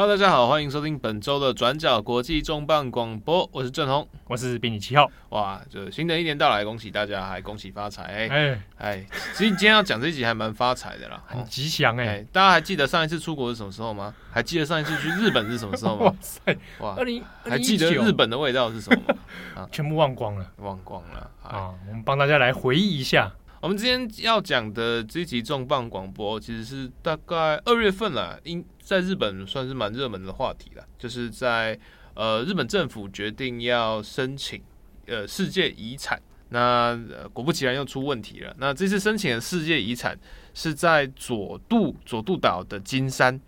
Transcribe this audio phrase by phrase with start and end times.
[0.00, 5.10] Hello，大家好，欢迎收听本周的转角国际重磅广播，我是郑红，我是比你七号。
[5.30, 8.04] 哇，就新的一年到来，恭喜大家，还恭喜发财！
[8.04, 12.26] 哎哎哎，其实今天要讲这一集还蛮发财的啦， 很吉祥哎、哎。
[12.30, 14.14] 大家还记得上一次出国是什么时候吗？
[14.30, 16.04] 还记得上一次去日本是什么时候吗？
[16.04, 19.14] 哇塞，哇，二零还记得日本的味道是什么吗？
[19.56, 21.74] 啊，全部忘光了，忘光了啊！
[21.88, 23.32] 我们帮大家来回忆一下。
[23.60, 30.82] 我们今天要讲的这一集重磅广播，其实是大概二月份了，因在日本算是蛮热门的话题了。
[30.96, 31.78] 就是在
[32.14, 34.62] 呃，日本政府决定要申请
[35.06, 38.56] 呃世界遗产，那、呃、果不其然又出问题了。
[38.58, 40.18] 那这次申请的世界遗产
[40.54, 43.38] 是在佐渡佐渡岛的金山。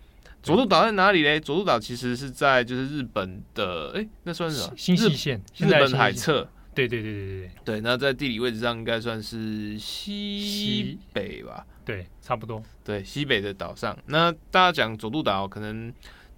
[0.43, 1.39] 佐渡岛在哪里嘞？
[1.39, 4.73] 佐渡岛其实是在就是日本的哎、欸，那算是什么？
[4.77, 6.47] 新潟县，日本海侧。
[6.73, 11.65] 对对对对对对，那在地理位置上应该算是西北吧？
[11.83, 12.61] 对，差不多。
[12.83, 13.97] 对，西北的岛上。
[14.05, 15.93] 那大家讲佐渡岛，可能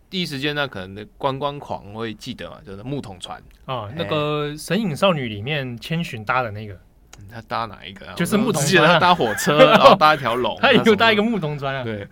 [0.09, 6.79] 第一时间呢，可能的观光狂会记得嘛，就是木桶船啊，那个《神隐少女》里面千寻搭的那个，
[7.31, 8.11] 他搭哪一个？
[8.13, 11.83] 就是木桶船，记得他搭火车， 然后搭一条龙，他有搭一个木桶船啊。
[11.83, 12.07] 对。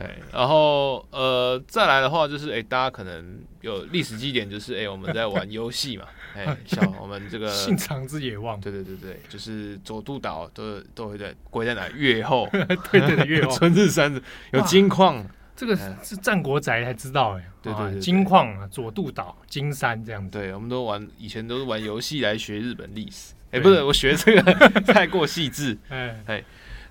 [0.00, 6.04] 哎，然后呃，再来的话就是，哎，大家可能有历史基点，就是，哎，我们在玩游戏嘛，
[6.34, 11.88] 哎，像我们这个信长之野望，对对对对，就是佐渡岛都都会在归在哪？
[11.90, 12.48] 越后，
[12.90, 14.20] 对对的，越后， 春日山
[14.52, 24.42] 有金矿，这个是战国宅才知道，哎，对对对，金矿啊，佐渡岛金山这样子，对，我们都玩，以前都是玩游戏来学日本历史，哎，不是，我学这个
[24.92, 26.20] 太过细致，哎。
[26.26, 26.44] 哎。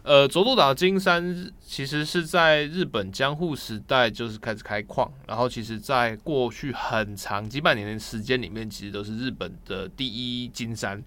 [0.03, 11.01] 呃，佐渡岛金山其实是在日本江户时代就是开始开矿，然后其实在过去很长几百年的时间里面，其实都是日本的第一金山。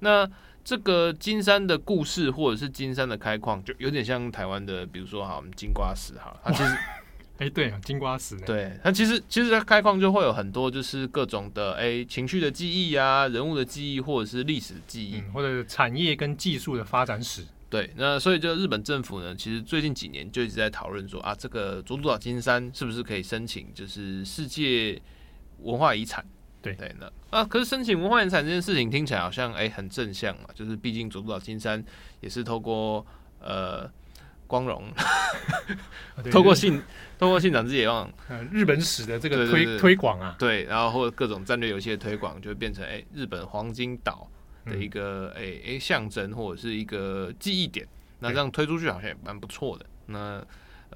[0.00, 0.28] 那
[0.64, 6.76] 这个金山的故事或者是金山的开矿，就有点像台湾的，比如说哈，我们金瓜石哈，它其实，
[7.38, 17.46] 哎，对啊，金瓜石，对，它其实其实它开矿就会有很多就是各种的哎情绪的记忆啊，人物的记忆或者是历史的记忆，嗯，或者是产业跟技术的发展史。
[17.70, 25.00] 对，那所以就日本政府呢，其实最近几年就一直在讨论说啊，这个佐渡岛金山是不是可以申请就是世界
[25.60, 26.26] 文化遗产？
[26.60, 31.82] 对对，那啊，可是申请文化遗产这件事情听起来好像哎很正向嘛，就是毕竟佐渡岛金山
[32.20, 33.06] 也是透过
[33.40, 33.88] 呃
[34.48, 34.82] 光荣，
[36.32, 36.82] 透过信
[37.20, 38.12] 透过信长之野望，
[38.50, 44.28] 日本史的这个推推广啊，对，然后或者各种战略游戏的推广，就会变成哎日本黄金岛。
[44.70, 47.86] 的一个诶诶象征或者是一个记忆点，
[48.20, 49.84] 那这样推出去好像也蛮不错的。
[50.06, 50.42] 那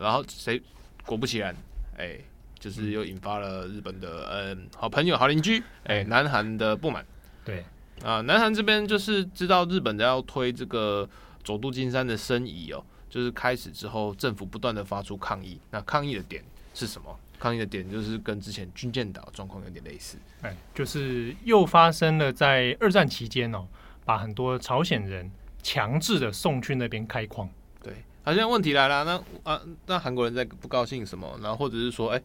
[0.01, 0.62] 然后谁
[1.05, 1.55] 果不其然，
[1.99, 2.19] 哎，
[2.59, 7.05] 就是又引发了日本的嗯好朋友、好邻居哎南韩的不满。
[7.45, 7.65] 对
[8.03, 11.09] 啊，南韩这边就是知道日本要推这个
[11.43, 15.59] 佐渡金山的申遗哦，就是开始之后，政府不断的发出抗议。
[15.71, 16.43] 那抗议的点
[16.73, 17.19] 是什么？
[17.44, 23.66] 抗议的点就是跟之前军舰岛状况有点类似，哎，就是又发生了在二战期间哦，
[24.03, 25.31] 把很多朝鲜人
[25.62, 27.47] 强制的送去那边开矿。
[27.82, 31.38] 对，好像问题来了，那啊，那韩国人在不高兴什么？
[31.43, 32.22] 然后或者是说，哎，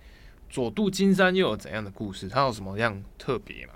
[0.50, 2.30] 佐渡金山又有怎样的故事？
[2.30, 3.74] 它有什么样特别吗？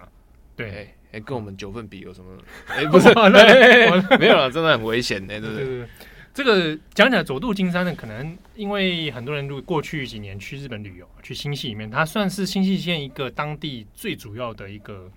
[0.55, 2.37] 对，哎，跟我们九份比有什么？
[2.71, 3.09] 哎，不是，
[4.17, 5.87] 没有了，真的很危险的，对不对？
[6.33, 15.07] 这个讲起来，佐渡金山呢，可能因为很多人如果过去几年去日本旅游，去新潟里面，它算是新潟县一个当地最主要的一个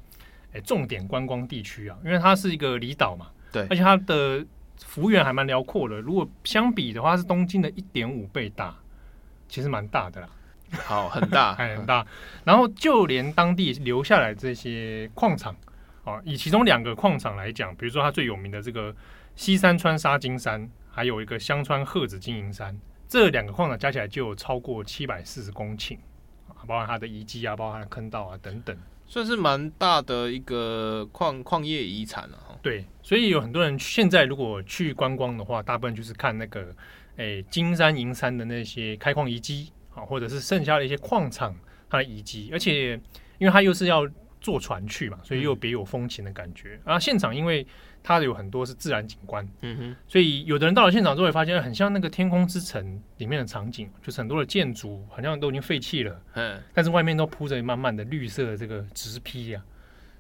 [0.53, 4.45] 诶重点观光地区啊，因为它是一个离岛嘛，对，而且它的
[4.85, 5.99] 幅员还蛮辽阔的。
[6.03, 8.77] 如果相比的话，是东京的一点五倍大，
[9.49, 10.29] 其实蛮大的啦。
[10.85, 12.07] 好，很大，还 很大。
[12.45, 15.57] 然后就连当地留下来这些矿场
[16.05, 18.95] 啊，以其中两个矿场来讲，比如说它最有名的这个
[19.35, 20.69] 西山川沙金山。
[20.97, 22.75] 还有一个香川鹤子金银山，
[23.07, 25.95] 这两个矿场加起来就有超过七百四十公顷
[26.49, 28.75] 啊，包括它的遗迹啊，包括它的坑道啊等等，
[29.07, 32.59] 算是蛮大的一个矿矿业遗产了哈。
[32.63, 36.75] 对，所以有很多人现在如果去观光的话，大部分就是看那个
[37.17, 41.55] 诶、欸、金山银山的那些开矿遗迹啊，或者是剩下的一些矿场
[41.91, 42.95] 它的遗迹，而且
[43.37, 44.09] 因为它又是要
[44.47, 46.79] 坐船去嘛，所以又别有风情的感觉。
[46.85, 47.67] 啊，现场因为
[48.01, 52.81] 它有很多是自然景观，嗯哼，所以有的人到了现场之后，会发现很像那个《天空之城》
[53.17, 59.61] 里面的场景，就是很多的建筑好像都已经废弃了，嗯，但是外面都铺着满满的绿色的这个植披啊，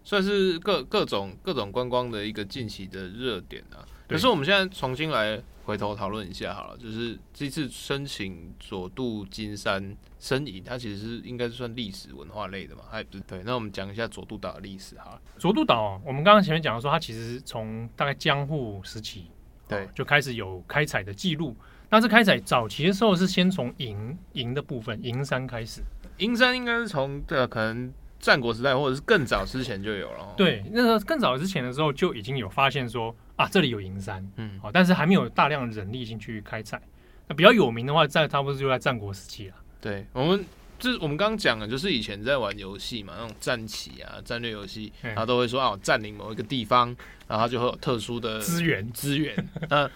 [0.02, 3.86] 算是各各种各种观光的一个近期的热点啊。
[4.08, 13.20] 可是我们现在重新来回头讨论一下好了，就是这次申请佐渡金山申遗，它其实是应该是算历史文化类的嘛，还不是？
[13.24, 15.20] 对，那我们讲一下佐渡岛的历史哈。
[15.38, 19.26] 佐渡岛，我们刚刚前面讲的说，它其实从大概江户时期
[19.66, 21.56] 对就开始有开采的记录。
[21.90, 25.82] 那这开采早期的时候是先从银银的部分银山开始，
[26.18, 30.34] 银山应该是从的可能战国时代或者是更早之前就有了。
[30.36, 36.80] 对，那个更早之前的时候就已经有发现说啊，这里有银山，嗯，好，但是还没有大量人力进去开采。
[37.28, 39.54] 那比较有名的话，在差不多就在战国时期了。
[39.80, 40.44] 对，我们
[40.78, 46.94] 就是我们刚刚讲的，就是以前在玩游戏嘛，那种战棋啊、战略游戏，然后都会说啊，占领某一个地方，
[47.26, 49.34] 然后就会有特殊的资源资源。
[49.68, 49.90] 那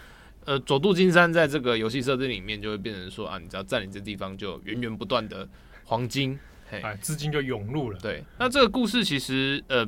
[0.44, 5.46] 呃，佐渡金山在这个游戏设定里面就会变成说啊，你只要占领这地方，就源源不断的
[5.84, 6.38] 黄金，
[6.70, 7.98] 嘿，资金就涌入了。
[8.00, 9.86] 对，那这个故事其实呃，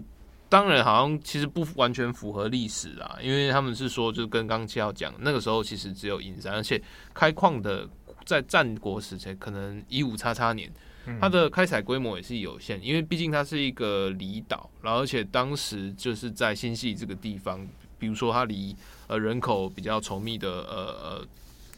[0.49, 6.83] 当然好像其实不完全符合历史啦，因为他们是说，就是跟刚刚七号讲，那个时候其实只有银山，而且
[7.15, 7.89] 开矿的。
[8.25, 10.73] 在战国时期，可能一五叉叉年，
[11.21, 17.67] 它的开采规模也是有限，因为毕竟它是一个离岛，然后而且当时就是在新潟这个地方，
[17.99, 18.77] 比如说它离
[19.09, 21.27] 呃人口比较稠密的呃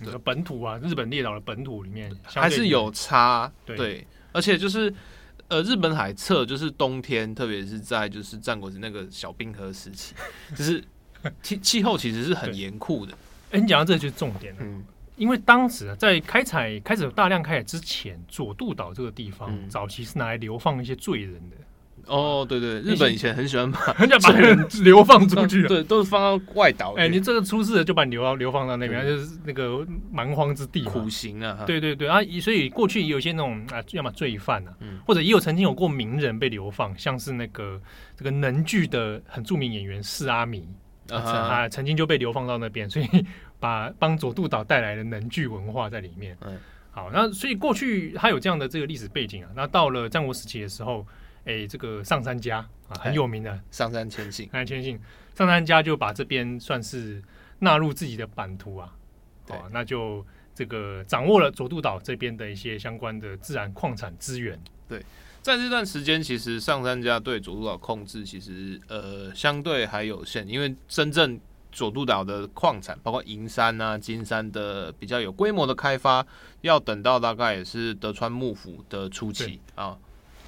[0.05, 4.93] 呃本土啊，日本列岛的本土里面还是有差，对，对，而且就是
[5.49, 10.15] 呃日本海侧就是冬天，特别是在就是战国时那个小冰河时期，
[10.55, 10.85] 就是
[11.43, 13.17] 气气候其实是很严酷的。
[13.53, 14.61] 哎，你讲到这就是重点了。
[14.63, 14.85] 嗯
[15.17, 21.57] 因为当时在开采开始大量开采之前，佐渡岛这个地方、嗯、早期是拿来流放一些罪人的。
[22.07, 26.93] 哦，对对，日本以前很喜欢把 很想把人流放出去， 对，都是放到外岛。
[26.95, 31.65] 哎，你这个出事了就把你流流放到那边，就是那个蛮荒之地，苦行啊。
[31.67, 37.81] 对对对啊，所以过去也有些那种啊，要么罪犯啊，嗯、或者也有曾经有过名人被流放，像是那个
[38.17, 40.67] 这个能剧的很著名演员四阿弥
[41.11, 43.07] 啊，啊，曾经就被流放到那边， 所以。
[43.61, 46.37] 把帮佐渡岛带来的能剧文化在里面。
[46.45, 46.55] 嗯，
[46.91, 49.49] 好，那所以过去它有这样的这个历史背景啊。
[49.57, 51.07] 那到了战国时期的时候，
[51.45, 52.59] 哎、欸，这个上山家
[52.89, 55.01] 啊很有名的上山谦信，上杉谦信，
[55.35, 57.23] 上山家就把这边算是
[57.59, 58.93] 纳入自己的版图啊。
[59.47, 60.25] 对，那就
[60.55, 64.59] 这个掌握了佐渡岛这边的一些相关的自然矿产资源。
[64.89, 65.05] 对，
[65.43, 71.41] 在这段时间，其实上山家对佐渡岛控制其实呃相对还有限，因为真正。
[71.77, 76.25] 佐渡岛的矿产，包括银山啊、金山的比较有规模的开发，
[76.61, 79.99] 要等到大概也是德川幕府的初期啊。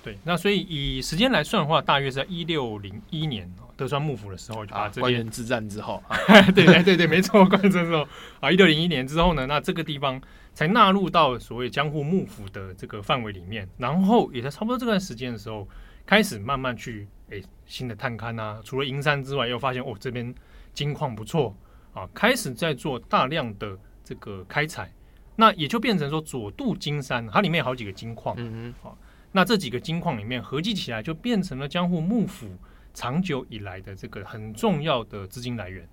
[0.07, 6.17] 对，那所以以时间来算的话，大约是在一六零一年德川幕府的时候就把这边、啊、关原之战之后， 啊、
[6.55, 8.07] 对对对对，没错，关原之后
[8.39, 10.23] 啊，一六零一年之后呢，那这个地方
[10.55, 15.69] 才纳入到所谓江户幕府的这个范围里面，然后也在差不多这段时间的时候，
[16.07, 20.33] 开始慢慢去诶新的探勘啊，除了银山之外，又发现哦这边。
[20.77, 21.57] 金矿不错
[21.95, 24.93] 啊，开始在做大量的这个开采，
[25.37, 28.95] 那也就变成说佐渡金山，它里面有好几个金矿，嗯嗯，
[29.33, 32.49] 那这几个金矿里面合计起来，就变成了江户幕府
[32.95, 35.87] 长久以来的这个很重要的资金来源。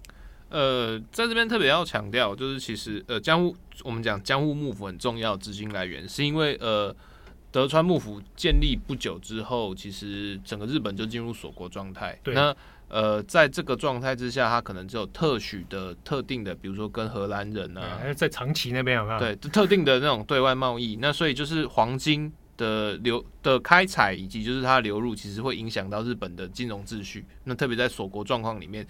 [0.50, 6.96] 呃，在这边特别要强调，就是其实呃江户我们讲江户幕府很重要的资金来源，是因为呃
[7.52, 12.34] 德川幕府建立不久之后，其实整个日本就进入锁国状态，对。
[12.34, 12.56] 那
[12.90, 19.20] 呃，在这个状态之下，它可能只有特许的、特定的，比如说跟荷兰人啊，在长崎那边有没有？
[19.20, 20.98] 对，特定的那种对外贸易。
[21.02, 27.26] 那所以就是黄金的流的开采，以及就是它的流入，其实会影响到日本的金融秩序。
[27.44, 28.86] 那特别在锁国状况里面。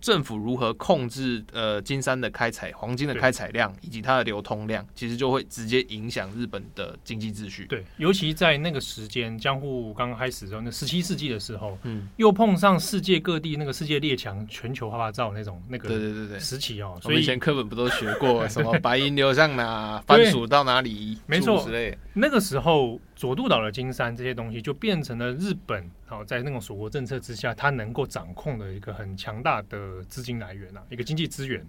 [0.00, 7.66] 政府如何控制呃金山的开采、黄金的开采量以及它的流通量，其实就会直接影响日本的经济秩序。
[7.66, 16.98] 对，尤其在那个时间，江户刚刚开始的时候，那十七世纪的时候，嗯，又碰上世界各地那个世界列强全球趴趴造那种那个对对对对时期哦。
[17.02, 21.96] 所以以前课本不都学过什么 白银流向哪，番薯到哪里，没错之类。
[22.14, 23.00] 那个时候。
[23.20, 31.62] 佐渡岛的金山这些东西就变成了日本好在那种锁国政策之下，它能够掌控的一个很强大的资金来源啊，一个经济资源。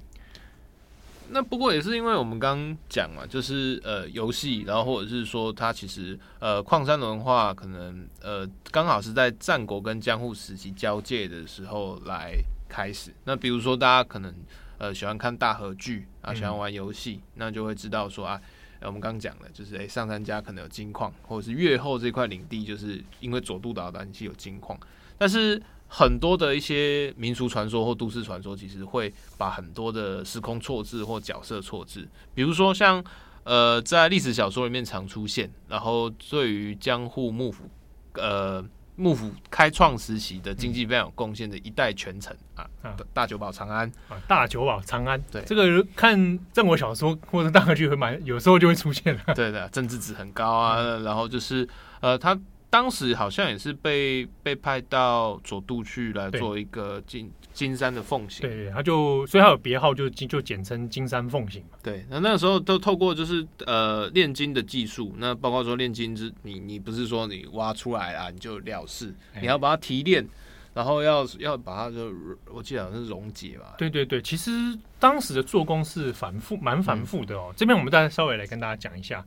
[1.27, 12.33] 那不过也是因为我们刚刚讲嘛，就是呃游戏，然后或者是说它其实呃矿山文化可能呃刚好是在战国跟江户时期交界的时候来
[12.69, 13.11] 开始。
[13.25, 14.33] 那比如说大家可能
[14.77, 18.41] 呃喜欢看大河剧啊，喜欢玩游戏，嗯，那就会知道说啊。
[18.87, 24.79] 我们刚刚讲的，就是诶，上山家可能有金矿，或者是越后这块领地，就是因为佐渡岛的关系有金矿。
[25.17, 32.07] 但是很多的一些民俗传说或都市传说，其实会把很多的时空错置或角色错置。
[32.33, 33.03] 比如说像
[33.43, 37.69] 呃，在历史小说里面常出现，然后对于江户幕府
[38.13, 38.65] 呃。
[39.01, 42.69] 幕府开创时期的经济非常有贡献的一代权臣啊，
[43.13, 43.91] 大久保长安。
[44.07, 45.41] 啊，大久保长安，对。
[45.41, 49.15] 这个看战国小说或者大河剧会蛮有时候就会出现。
[49.15, 51.67] 了，对的，政治值很高啊，嗯、然后就是
[51.99, 52.39] 呃，他
[52.71, 58.41] 当时好像也是被被派到佐渡去来做一个金金山的奉行。
[58.41, 61.77] 对，他就所以他有别号就就简称金山奉行嘛。
[61.83, 70.27] 对，那那个时候都透过就是呃炼金的技术，那包括说炼金之你你不是说你挖出来啊你就了事，你要把它提炼。
[70.73, 72.09] 然后要要把它就，
[72.49, 73.75] 我记得好像是溶解吧。
[73.77, 74.49] 对对对，其实
[74.97, 77.47] 当时的做工是繁复，蛮繁复的哦。
[77.49, 79.21] 嗯、这边我们再稍微来跟大家讲一下，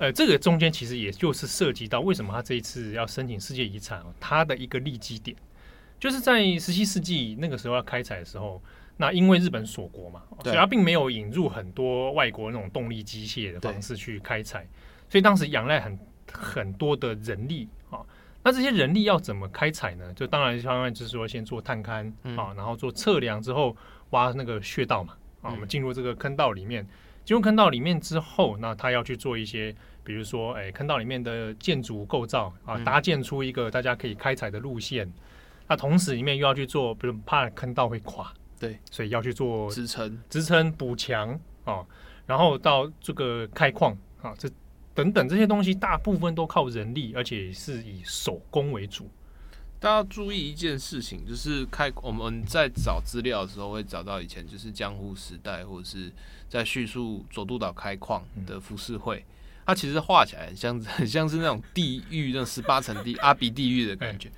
[0.00, 5.36] 呃，这个中间其实也就是涉及到为什么他这一次要申请世界遗产哦，它的一个立基点，
[5.98, 8.62] 就是在十七世纪那个时候要开采的时候，
[8.96, 14.66] 那因为日本锁国嘛，对所以他并没有引入很多外国那种动力机械的方式去开采，
[15.10, 15.98] 所以当时仰赖很
[16.32, 18.00] 很多的人力啊。
[18.42, 20.14] 那这些人力要怎么开采呢？
[20.14, 23.76] 就当然相当于就是说，先做探勘、嗯、啊，然后做测量之后
[24.10, 26.88] 挖那个穴道嘛啊，我们进入这个坑道里面，
[27.22, 35.06] 进入坑道里面之后，那他要去做一些，比如说，哎，坑道里面的建筑构造啊，搭建出一个大家可以开采的路线。
[35.06, 35.12] 嗯、
[35.68, 41.84] 那同时里面又要去做，比如怕坑道会垮，对，所以要去做支撑、支撑、补强啊，
[42.26, 44.48] 然后到这个开矿啊，这。
[44.92, 49.08] 等等这些东西，大部分都靠人力，而且是以手工为主。
[49.78, 56.12] 大家要注意一件事情，就是开我们在找资料的时候会找到以前就是江户时代，或者是
[56.48, 59.24] 在叙述佐渡岛开矿的浮世绘，嗯、
[59.70, 64.28] 它其实画起来很像 很像是那种地狱，那种十八层地阿鼻地狱的感觉。
[64.28, 64.34] 欸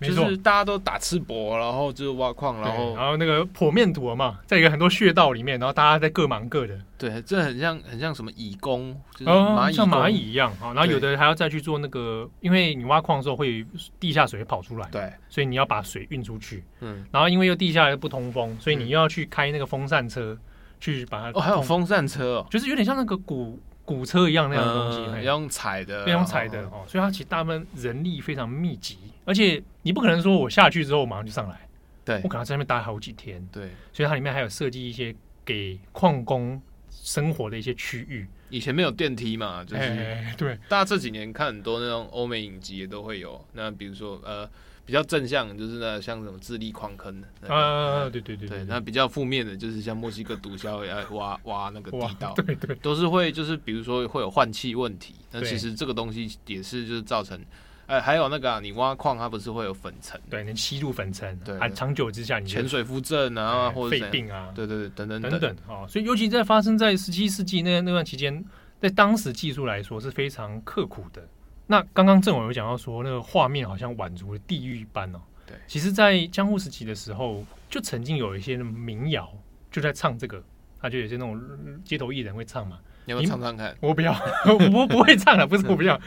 [0.00, 6.78] 就是大家都打赤膊，然后就是挖矿，然后然后那个剖面图嘛，在一个很多穴道里面，然后大家在各忙各的。
[6.98, 10.74] 对，这很像很像什么蚁工，就是蚂蚁像蚂蚁一样啊。
[10.74, 13.64] 然后有的还要再去做那个，因为你挖矿的时候会
[13.98, 16.64] 地下水会跑出来，对，所以你要把水运出去。
[16.80, 20.36] 嗯，然后因为又地下又不通风，所以你又要去开那个风扇车
[20.80, 21.38] 去把它。
[21.38, 26.84] 哦，还有风扇车哦，就是有点像那个鼓鼓车一样那样的东西，要用踩的，要用踩的哦。
[26.86, 28.98] 所以它其实大部分人力非常密集。
[29.24, 31.68] 而且你不可能说我下去之后马上就上来，
[32.04, 35.14] 对，我可能在那边待好几天，对，所以它里面还有设计一些
[35.44, 36.60] 给矿工
[36.90, 38.26] 生活的一些区域。
[38.50, 40.58] 以前没有电梯嘛，就是欸、对。
[40.68, 44.48] 大家这几年看很多那种欧美影集也都会有，那比如说呃
[44.86, 57.40] 比较正向就是那像什么智利矿坑啊，对对对对，那比较负面的就是像墨西哥毒枭要挖挖那个地道，对，对对，都是会就是比如说会有换气问题，那其实这个东西也是就是造成。
[57.86, 60.18] 哎，还有那个、啊，你挖矿它不是会有粉尘？
[60.30, 65.86] 对，能吸入粉尘，对，还长久之下，你潜水夫症啊，或者肺病啊，对对对，等等等等啊、哦。
[65.86, 68.42] 所以，尤其在发生在十七世纪那那段期间，
[68.80, 71.28] 在当时技术来说是非常刻苦的。
[71.66, 75.20] 那刚刚郑伟有讲到说，那个画面好像宛如地狱一般哦。
[75.46, 79.32] 对，其实，在江户时期的时候，就曾经有一些民谣
[79.70, 80.42] 就在唱这个，
[80.80, 81.40] 他就有些那种
[81.84, 82.78] 街头艺人会唱嘛。
[83.06, 83.76] 你唱唱看？
[83.80, 84.12] 我不要，
[84.48, 86.00] 我不不会唱了，不是我不要。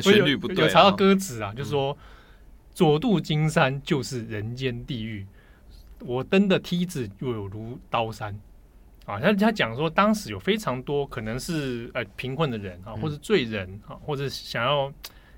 [0.00, 1.96] 旋律不对，有查到歌词啊，就是说
[2.72, 5.26] 左渡金山就是人间地狱，
[6.00, 8.38] 我登的梯子又有如刀山
[9.06, 9.18] 啊。
[9.18, 14.88] 他他讲说，当时有非常多可能是呃贫困的人啊，或是罪人啊，或者想要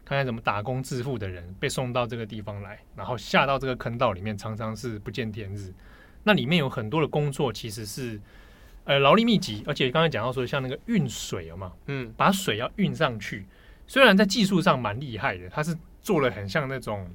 [0.05, 5.73] 看看怎么打工致富的人，被送到这个地方来，然后下到这个坑道里面，常常是不见天日。
[6.25, 8.21] 那里面有很多的工作，其实是。
[8.85, 11.75] 呃，劳力密集，而且刚才讲到说，像那个运水有吗？
[11.89, 13.45] 嗯，把水要运上去，
[13.87, 17.07] 虽然在技术上蛮厉害的，他是做了很像那种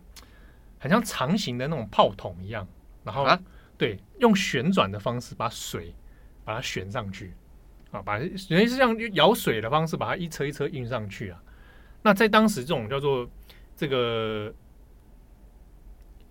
[0.77, 2.67] 很像长形的那种炮筒一样，
[3.03, 3.39] 然后、啊、
[3.75, 5.91] 对，用旋转的方式把水
[6.43, 7.33] 把它选上去
[7.91, 11.41] 啊，把人家是像舀水的方式把它一车一车运上去啊。
[12.01, 13.29] 那在当时，这种叫做
[13.75, 14.53] 这个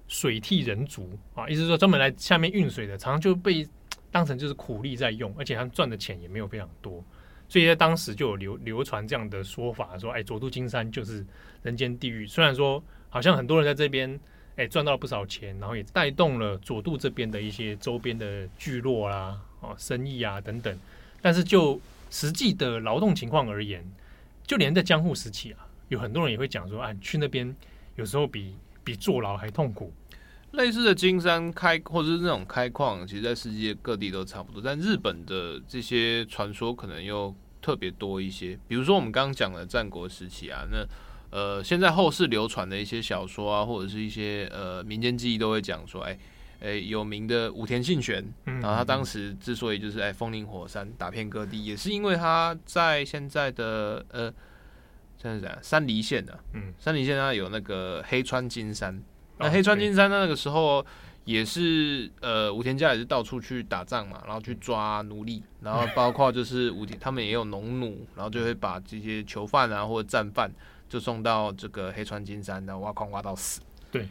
[0.08, 3.68] 水替人族啊，意思说专门来下面运水的，常常就被。
[4.12, 7.02] 当成就是苦力在用，而且他们赚的钱也没有非常多，
[7.48, 11.24] 所以在当时就有流流传这样的说法，说哎，佐渡金山就是
[11.62, 12.26] 人间地狱。
[12.26, 14.20] 虽然说好像很多人在这边
[14.56, 20.78] 哎赚到了不少钱，然后也带动了佐渡这边的一些周边的聚落啦、哦生意啊等等，
[21.22, 23.82] 但是就实际的劳动情况而言，
[24.46, 27.56] 就连在江户时期啊，有很多人也会讲说，哎，去那边
[27.96, 28.54] 有时候比
[28.84, 29.90] 比坐牢还痛苦。
[30.52, 38.58] 类似的金山开或者是那种开矿，其实在世界各地都差不多，但日本的这些传说可能又特别多一些。
[38.68, 40.86] 比如说我们刚刚讲的战国时期啊，那
[41.30, 46.18] 呃现在后世流传的一些小说啊，或者是一些呃民间记忆都会讲说，哎
[46.62, 54.32] 哎有名的武田信玄，然后他当时之所以就是哎风林火山打遍各地，也是因为他在现在的呃
[55.18, 59.02] 现在是山梨县的，嗯，山梨县它有那个黑川金山。
[59.38, 60.84] 那黑川金山那个时候
[61.24, 70.50] 也是呃武田家也是到处去打仗嘛，然后去抓奴隶，然后包括就是武田 他们也有农奴，然后就会把这些囚犯啊或者战犯
[70.88, 73.60] 就送到这个黑川金山，然后挖矿挖到死。
[73.90, 74.08] 对对。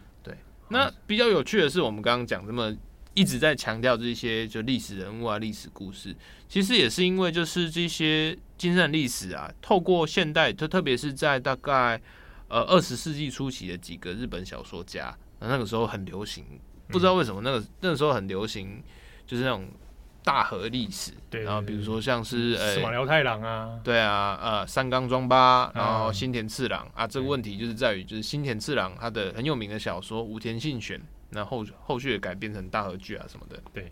[0.72, 2.74] 那比较有趣的是，我们刚刚讲这么
[3.14, 6.16] 一直在强调这些就历史人物啊、历史故事，
[6.48, 12.02] 其实也是因为就是这些精神历史啊，透过现代，就特别是在大概
[12.48, 16.46] 呃二十世纪初期的几个日本小说家，那个时候很流行，
[16.88, 18.82] 不知道为什么那个那个时候很流行，
[19.28, 19.68] 就是那种。
[20.24, 31.00] 大河历史，对，然后比如说像是呃，司马辽太郎啊，对啊，呃，三冈庄八，然后新田次郎啊，这个问题就是在于，就是新田次郎他的很有名的小说《武田信玄》，
[31.30, 33.92] 那后后续也改编成大河剧啊什么的，对，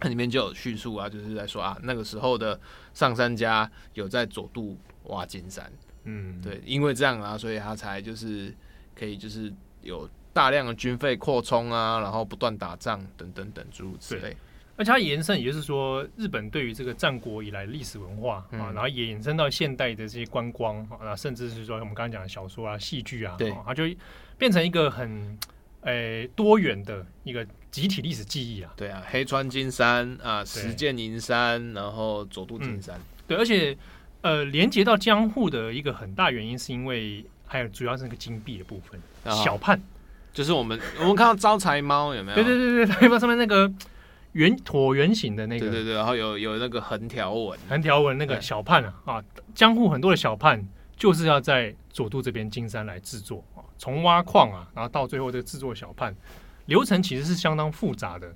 [0.00, 2.58] 它里面就有叙述啊，就是在说啊，那个时候的
[2.92, 5.70] 上山家有在佐渡挖金山，
[6.02, 8.52] 嗯，对，因为这样啊，所以他才就是
[8.98, 14.36] 可以就是有大量的军费扩充啊，然后不断打仗等等等诸如此类。
[14.78, 23.82] 而且它延伸，也就是说，日本对于这个战国以来历史文化啊，然后也延伸到现代的这些观光啊，甚至是说我们刚刚讲的小说啊、戏剧啊，对，它就
[24.38, 25.36] 变成一个很
[25.80, 28.72] 诶多元的一个集体历史记忆啊。
[28.76, 33.00] 对啊，黑川金山啊，石见银山，然后佐渡金山。
[33.26, 33.76] 对，而且
[34.20, 39.00] 呃，连接到江户的一个很大原因，是因为还有主要是那个金币的部分，
[39.44, 39.82] 小判，
[40.32, 42.36] 就是我们我们看到招财猫有没有？
[42.36, 43.68] 对对对对，招财猫上面那个。
[44.32, 50.66] 圆椭圆形的那个，对对对，然后有有那个横条纹，横条纹那个小判啊啊，江户很多的小判
[50.96, 56.14] 就是要在佐渡这边金山来制作啊，从挖矿啊，然后到最后这个制作小判，
[56.66, 58.34] 流程其实是相当复杂的。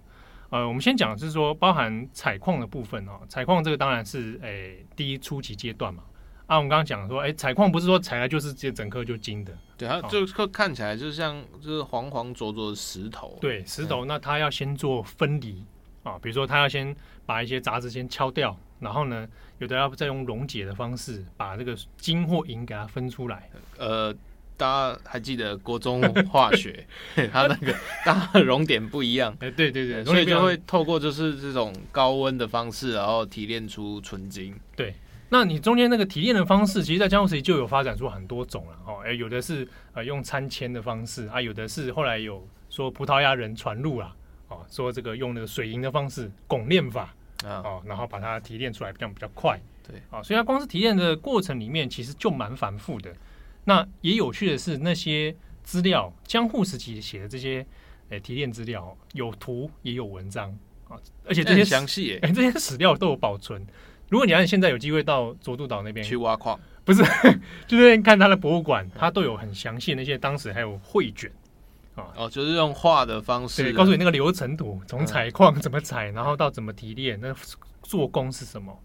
[0.51, 6.03] 呃，我们先讲是说包含采矿的部分啊，采矿这个当然是诶、哎、第一初期阶段嘛。
[6.47, 15.65] 啊，我们刚刚讲说，哎，采矿不是说采来就是直接整颗就金的，对，它就看起来就像就是黄黄浊浊的石头，对，石头，那它要先做分离。
[16.03, 16.95] 啊，比如说他要先
[17.25, 19.29] 把一些杂质先敲掉，然后呢，
[19.59, 23.49] 有的要再用溶解的方式把这个金或银给它分出来。
[23.79, 24.13] 呃，
[24.57, 26.87] 大家还记得国中化学，
[27.33, 29.33] 它那个大家熔点不一样。
[29.41, 34.55] 哎，对对对，所以就会透过就是这种高温的方式，然后提炼出纯金。
[34.77, 34.95] 对，
[35.29, 38.77] 那你中间那个提炼的方式，其实，在江户时期就有发展出很多种了。
[38.87, 44.01] 哦，哎，有的是呃用参铅的方式啊，有的是后来有说葡萄牙人传入
[44.59, 44.67] 了。
[44.71, 49.61] 说这个用那个水银的方式拱炼法啊，哦然后把它提炼出来，这样比较快。
[49.87, 53.13] 对啊，所以它光是提炼的过程里面，其实就蛮繁复的。
[53.65, 57.65] 那也有趣的是，那些资料，江户时期写的这些
[58.11, 60.51] 诶提炼资料，有图也有文章
[60.89, 63.65] 啊，而且这些详细诶， 这些史料都有保存。
[64.09, 67.03] 如果你按现在有机会到佐渡岛那边去挖矿，不是，
[67.67, 71.31] 就是看他的博物馆，它都有很详细的那些当时还有绘卷。
[72.03, 77.35] 哦，哦，就是用画的方式，对，告诉你那个流程图，从采矿怎么采，然后到怎么提炼，那
[77.83, 78.77] 做工是什么？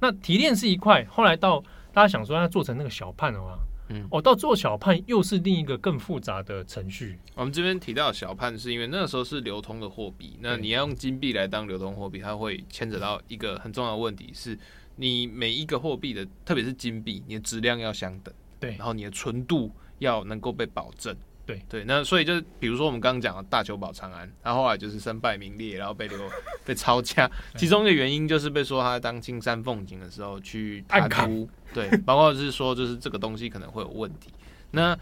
[0.00, 3.56] 那提炼是一块，后来到大家想说要做成那个小判的话，
[3.88, 7.18] 嗯，哦，到做小判又是另一个更复杂的程序。
[7.34, 14.58] 我们这边提到小判，是因为那个时候是流通的货币，那你要用金币来当流通货币，它会牵扯到一个很重要的问题，是
[14.96, 19.70] 你每一个货币的，特别是金币，你的质量要相等，对，然后你的纯度
[20.00, 21.16] 要能够被保证。
[21.44, 26.18] 对对，那所以就是比如说我们刚刚讲的大久保长安，他后来就是身败名裂，然后被流
[26.64, 34.30] 被抄家，其中一个原因就是被说他在当金山凤景的时候去贪污，对，包括是说就是这个东西可能会有问题。
[34.70, 34.96] 那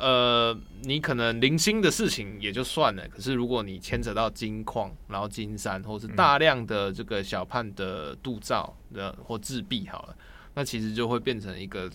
[0.00, 10.16] 呃，你可能零星的事情也就算了，可是如果你牵扯到金矿，然后金山，或是大量的这个小判的铸造的或制币好了，
[10.54, 11.88] 那其实就会变成一个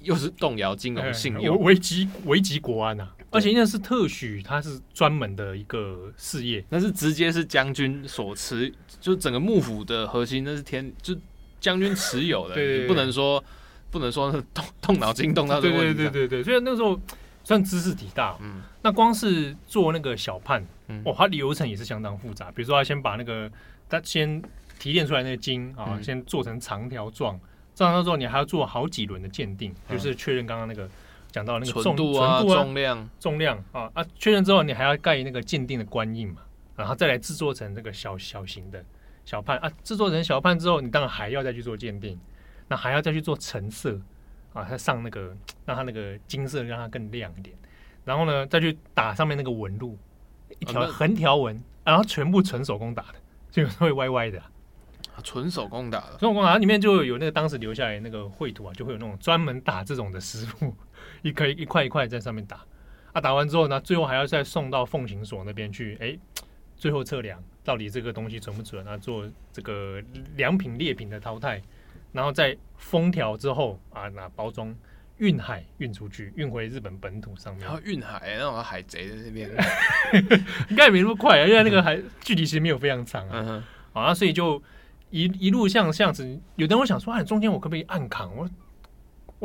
[0.00, 3.14] 又是动摇金融信用，危及危及国安呐、啊。
[3.34, 11.12] 而且那是特许，它是专门的一个事业，那是直接是将军所持，就整个幕府的核心，那是天就
[11.58, 13.42] 将军持有的，对对对，你不能说
[13.90, 15.94] 不能说动动脑筋动到这个问题。
[15.94, 16.96] 对对对对，所以那时候
[17.42, 18.38] 算知识体大。
[18.40, 22.52] 嗯，那光是做那个小判，嗯、哦，它流程也是相当复杂。
[22.52, 23.50] 比如说，他先把那个
[23.88, 24.40] 他先
[24.78, 27.40] 提炼出来那个金啊，嗯、先做成长条状，
[27.74, 30.88] 这样之后你还要做好几轮的鉴定，嗯、就是确认刚刚那个。
[31.34, 36.42] 讲到那个重度啊，重量重量啊啊，确认之后你还要盖那个鉴定的官印嘛，
[36.76, 38.84] 然后再来制作成这个小小型的
[39.24, 42.16] 小判啊，制作成小判之后，你当然还要再去做鉴定，
[42.68, 44.00] 那还要再去做成色
[44.52, 47.56] 啊，它上那个让它那个金色让它更亮一点，
[48.04, 49.98] 然后呢再去打上面那个纹路，
[50.60, 53.14] 一条横条纹，然后全部纯手工打的，
[53.50, 54.38] 就会歪歪的。
[54.38, 54.46] 啊
[55.22, 60.74] 纯手工打的，纯手工打，它里面就有那个当时留下来那个绘图啊，就会有那种专门打这种的师傅，
[61.24, 62.60] 一块一块一块在上面打，
[63.14, 66.16] 啊，打完之后呢，最后还要再送到奉行所那边去，哎，
[66.76, 70.02] 最后测量到底这个东西准不准啊，做这个
[70.36, 71.62] 良品劣品的淘汰，
[72.12, 74.74] 然后再封条之后啊，拿包装
[75.16, 77.64] 运海运出去，运回日本本土上面。
[77.64, 79.50] 然后运海，那种海贼在那边，
[80.68, 83.40] 应该也没那么快啊，因为那个海距离其实没有非常长啊。
[83.40, 83.46] 嗯
[83.94, 84.62] 哼，啊，所以就
[85.08, 88.36] 一一路像这样子，有的人会想说，啊，中间我可不可以暗扛？
[88.36, 88.46] 我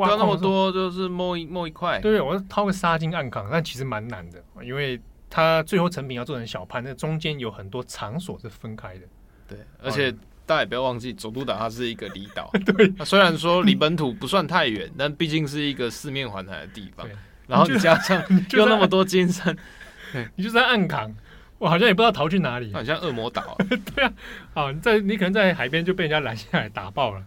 [0.00, 1.98] 挖那么多，就是摸一摸一块。
[2.00, 9.02] 对，我掏个沙金暗扛，但其实蛮难的，因为它最后成品要做成小盘，那中间有很多场所是分开的。
[9.48, 10.14] 对，而且。
[10.46, 12.50] 大家也不要忘记，佐渡岛它是一个离岛。
[12.66, 17.06] 对，虽然说离本土不算太远，但毕竟是一个四面环海的地方。
[17.46, 19.56] 然后你加上 又那么多金山，
[20.34, 21.14] 你就在暗扛，
[21.58, 22.72] 我好像也不知道逃去哪里。
[22.72, 23.56] 好像恶魔岛。
[23.94, 24.12] 对啊，
[24.52, 27.22] 好，在你可能在海边就被人家拦下来打爆了。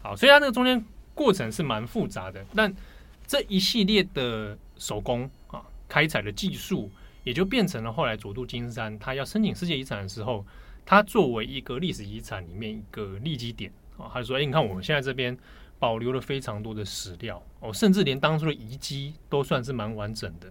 [0.00, 0.84] 好，所以它那个中间
[1.18, 2.72] 过程是蛮复杂的，但
[3.26, 6.88] 这一系列的手工啊，开采的技术，
[7.24, 10.46] 也就变成了后来佐渡金山它要申请世界遗产的时候。
[10.90, 15.36] 它作为一个历史遗产里面一个立基点啊，他说：“哎，你看我们现在这边
[15.78, 20.50] 保留了非常多的史料哦，甚至连当初的遗迹都算是蛮完整的。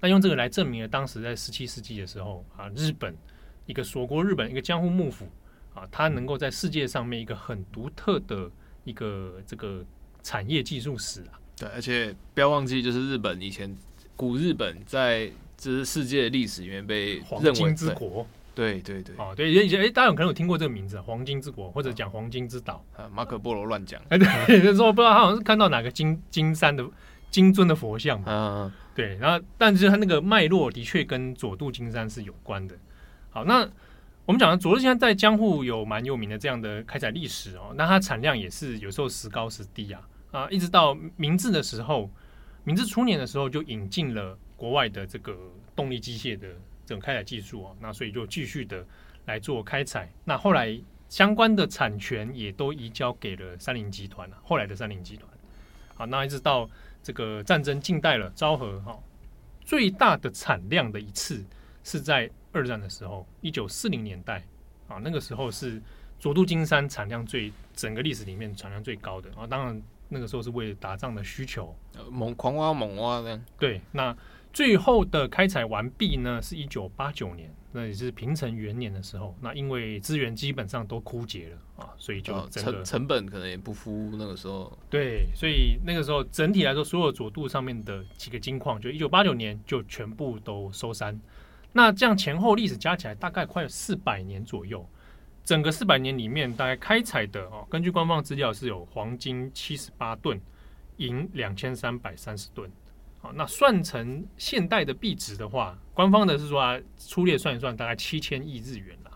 [0.00, 3.16] 那用这个来证明了当时在十七世纪的时候啊，日本
[3.64, 5.26] 一个锁国日本一个江户幕府
[5.72, 8.50] 啊，它能够在世界上面一个很独特的
[8.84, 9.82] 一个这个
[10.28, 11.40] 产业技术史啊。
[11.56, 13.74] 对，而且不要忘记，就是日本以前
[14.14, 24.02] 古日本在这是世界历史里面被认为黄金之国。”对对对，哦，对，以前哎，大家有可能有听过这个名字“黄金之国”或者讲“黄金之岛”啊，马可波罗乱讲。
[24.10, 24.26] 哎，对，
[24.60, 26.84] 就是说不知道他好像是看到哪个金金山的
[27.30, 28.26] 金尊的佛像嘛。
[28.28, 32.74] 嗯，对，然后但是他那个脉络的确跟佐渡金山是有关的。
[33.30, 33.60] 好，那
[34.26, 42.10] 我们讲的佐渡金山在江户有蛮有名的这样的开采历史哦，那它产量也是有时候时高时低啊啊，一直到明治的时候，
[42.64, 45.36] 明治初年的时候就引进了国外的这个
[45.76, 46.48] 动力机械的。
[46.88, 48.82] 这种开采技术哦，那所以就继续的
[49.26, 50.10] 来做开采。
[50.24, 50.74] 那后来
[51.10, 54.38] 相关的产权也都移交给了三菱集团了。
[54.42, 55.30] 后来的三菱集团，
[55.94, 56.66] 好，那一直到
[57.02, 58.98] 这个战争近代了，昭和哈
[59.60, 61.44] 最大的产量的一次
[61.84, 64.42] 是在二战的时候，一九四零年代
[64.88, 65.82] 啊，那个时候是
[66.18, 69.46] 佐渡金山产量最整个历史里面产量最高的啊。
[69.46, 71.74] 当然那个时候是为了打仗的需求，
[72.10, 73.40] 猛狂挖猛挖的。
[73.58, 74.16] 对，那。
[74.50, 79.36] 最后的开采完毕呢，是一九八九年，那也是平成元年的时候。
[79.40, 84.76] 那因为资源基本上都枯竭了啊，所以就成成本可能也不敷那个时候。
[84.88, 91.20] 对，所以那个时候整体来说，所有佐渡上面的几个金矿，就一九八九年就全部都收山。
[91.72, 94.84] 那这样前后历史加起来大概快有四百年左右。
[95.48, 100.38] 整个四百年里面，大概开采的哦，根据官方资料是有黄金七十八吨，
[100.98, 102.70] 银两千三百三十吨。
[103.18, 109.10] 好，那算成现代的币值的话，官方的是说啊，粗略算一算，大概七千亿日元啦。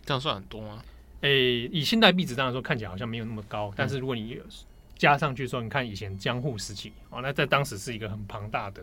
[0.00, 0.82] 这样算很多吗？
[1.20, 4.40] 诶、欸，以现代币值当然说看起来好像没有那么高，但是如果你
[4.96, 8.82] 加上去说，你看以前江户时期，哦，那在当时是一个很庞大的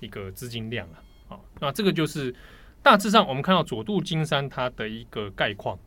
[0.00, 1.04] 一个资金量啊。
[1.28, 2.34] 好，那这个就是
[2.82, 5.78] 大致上我们看到佐渡金山它的一个概况。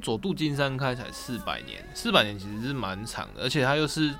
[0.00, 4.14] 佐渡金山开采四百年，四百年其实是蛮长的，而且它又是，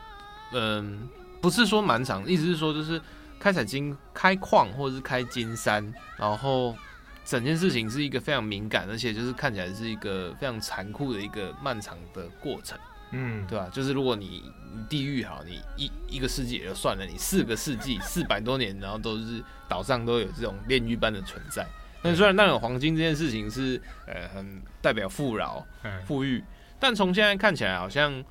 [0.52, 1.08] 嗯，
[1.40, 3.00] 不是说蛮长，意思是说就是
[3.38, 6.76] 开采金开矿或者是开金山，然后
[7.24, 12.78] 整件事情是一个非常敏感，而且就是看起来是一个非常残酷的一个漫长的过程，
[13.12, 13.68] 嗯，对吧？
[13.72, 14.42] 就是如果你
[14.88, 21.66] 地域好，你一一个世纪也就算了，你四个世纪四百多年，然后都是岛上都有这种炼狱般的存在。
[22.02, 25.66] 那虽然那有黄金这件事情是呃很代表富饶、
[26.06, 26.42] 富裕，
[26.78, 28.24] 但从现在看起来，好像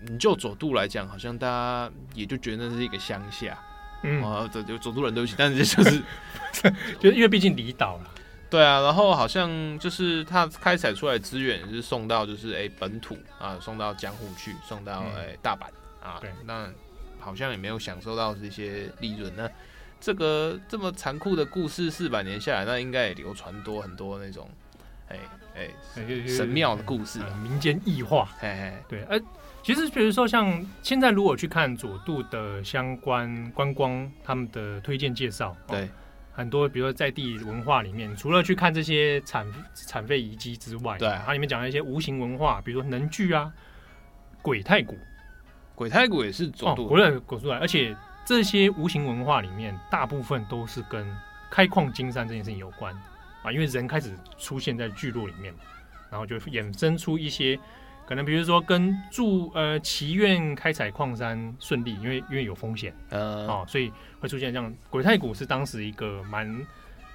[0.00, 3.56] 你就佐渡来讲，好像大家也就觉得那是一个乡下，
[4.02, 6.02] 嗯，啊，这就佐渡人对不起，但是这就是，
[6.98, 8.10] 就因为毕竟离岛了，
[8.50, 15.66] 对啊，然后好像就是他开采出来的资源是送到就是哎、欸、本土啊，送到江户去，送到哎、欸、大阪
[16.04, 16.68] 啊，对，那
[17.20, 19.48] 好像也没有享受到这些利润呢。
[20.00, 24.48] 这个这么残酷的故事，四百年下来，那应该也流传多很多那种，
[25.08, 25.18] 哎
[25.56, 25.70] 哎，
[26.26, 28.28] 神庙的故事，民间异化。
[28.38, 29.20] 嘿嘿，对，哎，
[29.62, 35.88] 其实比如说像现在如果去看佐渡的相关观光，他们的推荐介绍，对、哦，
[36.32, 43.52] 很多比如说在地文化里面，除了去看这些产产废遗迹之外，对，它里面讲了一些无形文化，比如说能剧啊、
[44.42, 44.96] 鬼太鼓。
[45.74, 47.94] 鬼太鼓也是佐渡，鬼太鼓出来，而且
[48.26, 51.06] 这些无形文化里面，大部分都是跟
[51.48, 52.92] 开矿金山这件事情有关
[53.42, 55.54] 啊，因为人开始出现在聚落里面，
[56.10, 57.56] 然后就衍生出一些
[58.04, 64.74] 可能，比如说跟祝呃祈愿开采矿山顺利，因为因为有风险，呃，哦，所以会出现这样。
[64.90, 66.66] 鬼太鼓是当时一个蛮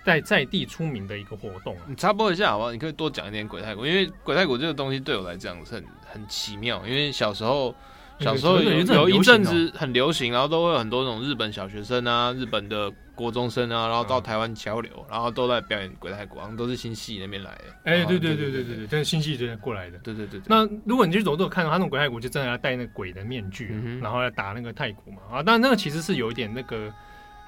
[0.05, 1.75] 在在地出名的一个活动。
[1.87, 2.71] 你插播一下好不好？
[2.71, 7.75] 你可以多讲一点鬼太鼓，因为鬼太鼓这个东西对我来讲是很很奇妙，因为小时候。
[8.21, 17.63] 小时候有有一阵子很流行，然后都会有很多那种日本小学生啊、日本的国中生啊，然后到台湾交流，然后都在表演鬼太鼓，好像都是新系那边来的。
[17.83, 19.97] 哎，对对对对对对，都是新系这边过来的。
[19.99, 20.41] 对对对。
[20.45, 25.17] 那如果你去走走看到他那种鬼太鼓，就真的要戴那个鬼的面具，然后要打那个太鼓嘛。
[25.31, 26.91] 啊，但那个其实是有一点那个，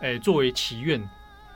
[0.02, 1.02] 哎，作为祈愿、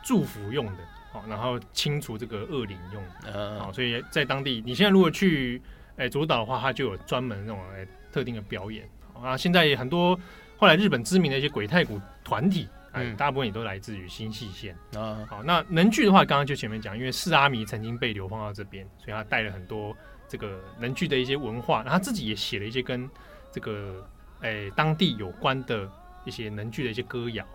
[0.04, 0.80] 祝福用的，
[1.12, 3.60] 好，然后清除这个恶灵用的。
[3.60, 5.62] 好，所以在当地，你现在如果去
[5.98, 8.90] 哎佐渡岛的话，它就有专门那种哎特定的表演。
[9.24, 10.20] 啊，现在很多
[10.58, 15.20] 后来日本知名的一些鬼太鼓团体，嗯，大部分也都来自于新潟县啊。
[15.30, 19.96] 好，那能剧的话，刚刚就前面讲，因为四阿弥曾经被流放到这边，所以他带了很多
[20.28, 23.10] 这个能剧的一些文化，然后他自己也写了一些跟
[23.52, 24.04] 这个
[24.42, 25.88] 诶、欸、当地有关的
[26.26, 27.46] 一些能剧的一些歌谣。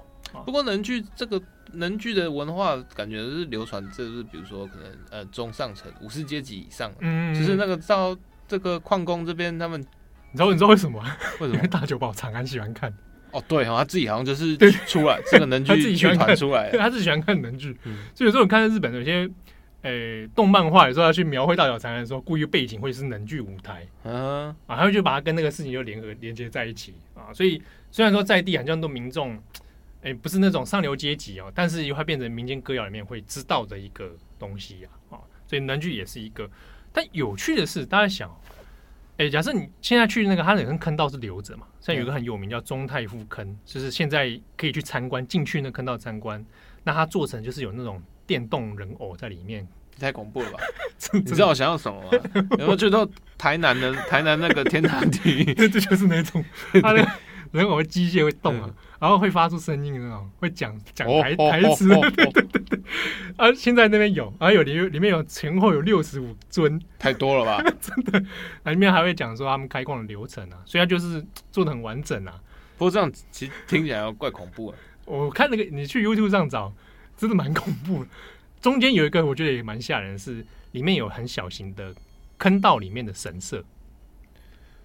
[0.46, 9.84] 不过能剧这个能剧的文化，感觉是流传，就是比如说可能呃中上层武士阶级以上，嗯，就是那个到这个矿工这边他们。
[10.32, 11.00] 你知道你知道为什么？
[11.40, 11.54] 为什么？
[11.54, 12.92] 因为大久保长安喜欢看。
[13.30, 17.74] 哦，对哦，他自己好像就是出来这个能 剧剧团出来，对，他自己喜欢看能剧。
[17.84, 19.26] 嗯、所以有时候我看到日本有些
[19.82, 27.32] 诶、欸、动漫画，有时候要去描绘大久保长安的时候，故意背景会是能剧舞台，嗯啊，他会就把它跟那个事情就联合连接在一起啊。
[27.32, 29.34] 所以虽然说在地好像都民众
[30.02, 35.16] 诶、欸、不是那种上流阶级哦，但是又会变成民间歌谣里面会知道的一个东西呀啊。
[35.46, 36.48] 所以能剧也是一个，
[36.92, 38.30] 但有趣的是，大家想。
[39.22, 41.64] 哎，假设你现在去那个，它那个坑道是留着嘛？
[41.80, 46.44] 像有一个很有名叫中泰富坑，就是现在可以去参观，进去那坑道参观。
[46.82, 49.64] 那它做成就是有那种电动人偶在里面，
[50.00, 50.58] 太恐怖了吧？
[51.14, 52.08] 你知道我想要什么吗？
[52.58, 53.08] 有没有去到
[53.38, 55.54] 台南的台南那个天堂体育？
[55.54, 56.44] 这就是那种
[56.82, 57.06] 它的
[57.52, 58.68] 人偶机械会动啊。
[59.02, 62.80] 然后会发出声音的那种，会讲讲台台词，对对对对。
[63.36, 67.60] 啊，现在那边有，还有里里面有前后有六十五尊，太多了吧？
[67.80, 68.24] 真的，
[68.70, 72.40] 里面还会讲说他们开矿的流程啊，所以它就是做的很完整啊。
[72.78, 74.78] 不过这样其实听起来怪恐怖啊。
[75.04, 76.72] 我看那个你去 YouTube 上找，
[77.16, 78.06] 真的蛮恐怖。
[78.60, 81.92] 中间有一个我觉得也蛮吓人是，是里面有很小型的
[82.38, 83.64] 坑道里面的神社。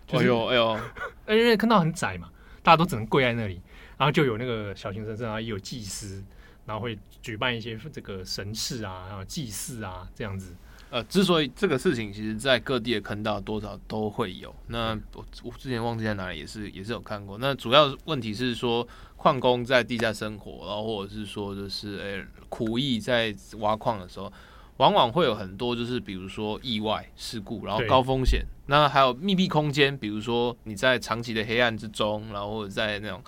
[0.10, 0.80] 哎呦哎呦，
[1.28, 2.32] 因为坑道很窄嘛，
[2.64, 3.62] 大家都只能跪在那里。
[3.98, 6.24] 然后就有那个小型神社啊，也有祭司，
[6.66, 10.56] 然后会举办一些这个神事啊，然后祭祀啊这样子。
[10.90, 14.56] 呃，之所以这个事情，其实在各地的坑道多少都会有。
[14.68, 17.38] 那我我之前忘记在哪里，也是也是有看过。
[17.40, 24.32] 那主要问题是说，矿工在地下生活，然后或者是说就是诶苦役在挖矿的时候，
[24.78, 28.46] 往往会有很多就是比如说意外事故，然后高风险。
[28.68, 33.22] 那还有密闭空间，比如说你在长期的黑暗之中，然后或者在那种。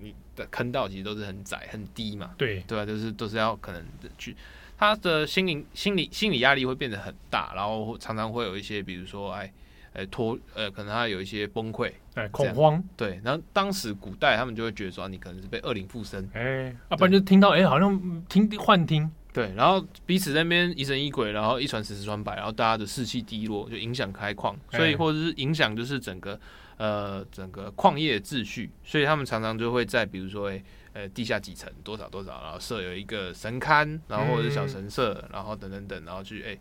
[0.00, 2.60] 你的坑道其实都是很窄很低嘛，对。
[2.66, 3.84] 对啊，就是都是要可能
[4.16, 4.36] 去，
[4.76, 9.52] 他的心灵心理心理压力会变得很大，然后常常会有一些，比如说哎
[9.92, 26.38] 哎脱呃，可能他有一些崩溃，哎恐慌，对，然后当时古代他们就会觉得说你可能是被恶灵附身，哎，要不然就听到哎好像听幻听，对，然后彼此在那边疑神疑鬼，然后一传十十传百，然后大家的士气低落，就影响开矿，所以或者是影响就是整个。
[26.78, 30.62] 呃，整个矿业秩序，所以他们常常就会在比如说，诶，
[30.92, 36.58] 呃，地下几层多少多少，然后设有一个神龛，然后或者是小神社，然后等等等，然后去诶，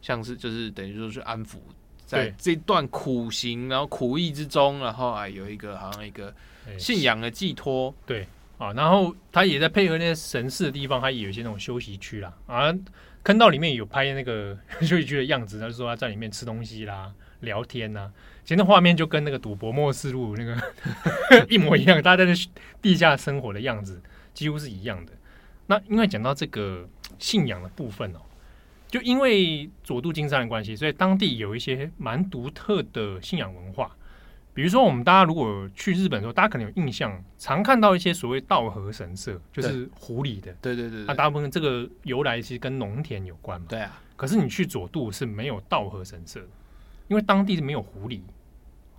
[0.00, 1.58] 像是就是等于说去安抚
[2.04, 6.34] 在这段苦行，然后苦役之中，然后啊有一个好像一个
[6.76, 8.26] 信仰的寄托，对
[8.58, 12.74] 啊，然后他也在配合那些神事的地方，他也有一些那种休息区啦，啊，
[13.22, 17.12] 坑道里面有拍那个 休息区的样子，他就说他在里面吃东西啦。
[17.42, 18.12] 聊天呐、啊，
[18.44, 20.56] 其实那画面就跟那个赌博末世录那个
[21.48, 22.34] 一模一样，大家在
[22.80, 24.02] 地下生活的样子
[24.34, 25.12] 几乎是一样的。
[25.66, 28.18] 那因为讲到这个信仰的部分哦，
[28.88, 33.96] 就因为佐渡金山的关系，所以当地有一些蛮独特的信仰文化。
[34.54, 40.52] 比如说，我们大家如果去日本的时候，大家可能有印象，常看到一些所谓稻荷神社，就是湖里的。
[40.60, 43.66] 对对对，那大部分这个由来其实跟农田有关嘛。
[43.70, 44.02] 对啊。
[44.14, 46.48] 可是你去佐渡是没有稻荷神社的。
[47.12, 48.22] 因为当地是没有狐狸，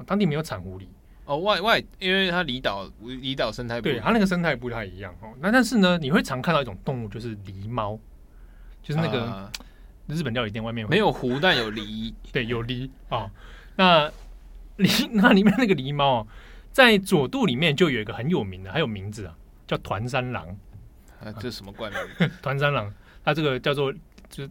[0.06, 0.86] 当地没有产狐狸
[1.26, 1.40] 哦。
[1.40, 5.34] 外外，因为它离岛离岛生态不，对它那个生态不太一样哦。
[5.40, 8.00] 那但是呢，你会常看到一种动物，就是狸猫，
[8.84, 9.52] 就是那个
[10.06, 13.32] 日本料理店外面没有狐，但有狸， 对，有狸啊、哦。
[13.78, 14.08] 那
[14.78, 16.28] 狸 那里面那个狸猫，
[16.72, 20.48] 在佐渡里面就有一个很有名的，还有名字啊，叫团山狼。
[21.20, 22.30] 啊，这是什么怪名？
[22.44, 22.94] 团山狼，
[23.26, 23.92] 它这个叫做，
[24.30, 24.50] 就是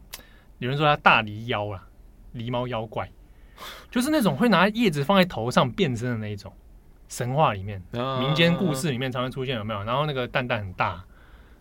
[0.59, 1.87] 有人说它大狸妖啊，
[2.35, 3.09] 狸猫妖怪，
[3.91, 6.53] 就是那种会拿叶子放在头上变身的那一种。
[7.09, 7.83] 神话里面、
[8.21, 9.85] 民间故事里面常常出现，有没有？
[9.85, 11.05] 然后那个蛋蛋很大，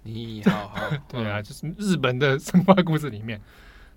[0.03, 3.41] 你好好， 对啊，就是日本的神话故事里面。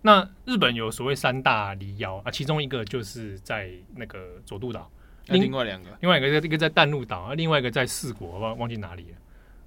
[0.02, 4.90] 那日本有所谓三大狸妖啊，其中一个就是在那个佐渡岛，
[5.28, 9.16] 另外两个，另外一个在一个在淡路岛啊，另外一个在四国，忘忘记哪里了。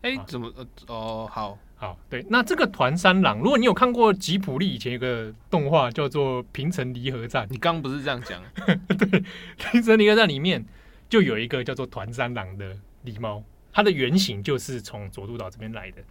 [0.01, 0.51] 哎、欸，怎么？
[0.87, 2.25] 哦，好好，对。
[2.29, 8.41] 那这个团山郎，如果你有看过吉普力以前有个动画叫做《平城离合战》，你刚不是这样讲？
[8.97, 9.21] 对，
[9.57, 10.65] 《平城离合战》里面
[11.07, 16.01] 就有一个叫做团山郎的狸猫，它的原型就是从佐渡岛这边来的。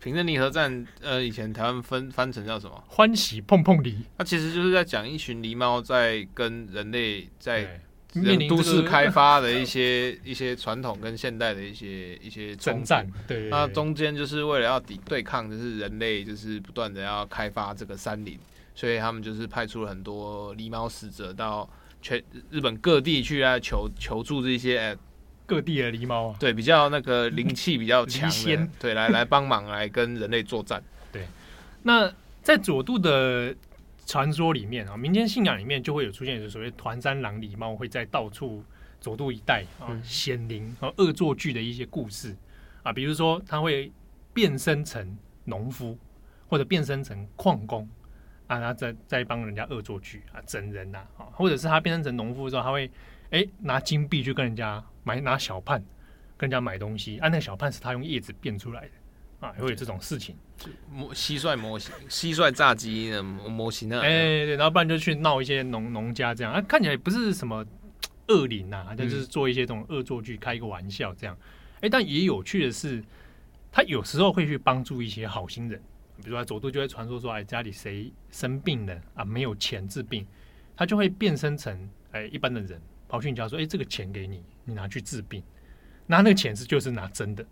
[0.00, 2.84] 平成离合战，呃，以前台湾分翻成叫什么？
[2.88, 3.94] 欢喜碰碰狸。
[4.18, 7.80] 它其实就是在讲一群狸猫在跟人类在
[8.48, 13.06] 都市开发的一些 一些传统跟现代的一些一些征战。
[13.26, 18.38] 对，那中间就是为了要抵对抗，就是人类就是不断的要开发这个山林，
[18.74, 21.68] 所以他们就是派出了很多狸猫使者到
[22.00, 24.96] 全日本各地去来求求助这些。
[25.46, 30.82] 各地的狸猫，对，比较那个灵气比较强的， 对，来来帮忙来跟人类作战。
[31.12, 31.28] 对，
[31.82, 32.10] 那
[32.42, 33.54] 在佐渡的
[34.06, 38.62] 传说里面啊，民间信仰里面就会有出现一个所谓团山狼狸猫会在到处
[39.00, 42.36] 佐渡一带啊显灵和恶作剧的一些故事
[42.82, 43.92] 啊，比如说他会
[44.32, 45.98] 变身成农夫，
[46.48, 47.88] 或者变身成矿工
[48.46, 52.86] 啊，他在在帮人家恶作剧啊，整人呐啊，或者是他变身成农夫之后，他会
[53.30, 54.84] 哎、欸、拿金币去跟人家。
[55.06, 55.78] 买拿小判
[56.38, 58.90] 跟人家买东西，啊，那个小判是他用叶子变出来的
[59.44, 60.36] 啊，会有这种事情。
[60.90, 67.64] 模蟋蟀模型，蟋蟀炸鸡的模型啊，哎、欸，对，然后不然就去闹一些农农家这样，啊，看起来不是什么
[68.28, 71.36] 恶灵呐，就是做一些这种恶作剧，开一个玩笑这样。
[71.76, 73.04] 哎、欸，但也有趣的是，
[73.70, 75.78] 他有时候会去帮助一些好心人，
[76.16, 80.26] 比如说他佐渡就会传说说，哎，家里谁生病了啊，没有钱治病，
[80.76, 81.76] 他就会变身成
[82.12, 82.80] 哎、欸、一般的人。
[83.06, 85.40] 跑去你家说：“哎、欸，这个钱给你，你拿去治病。
[86.06, 87.46] 拿那个钱是就是拿真的。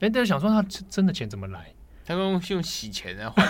[0.00, 1.72] 哎、欸，大家想说他真的钱怎么来？
[2.04, 3.46] 他用用洗钱来换。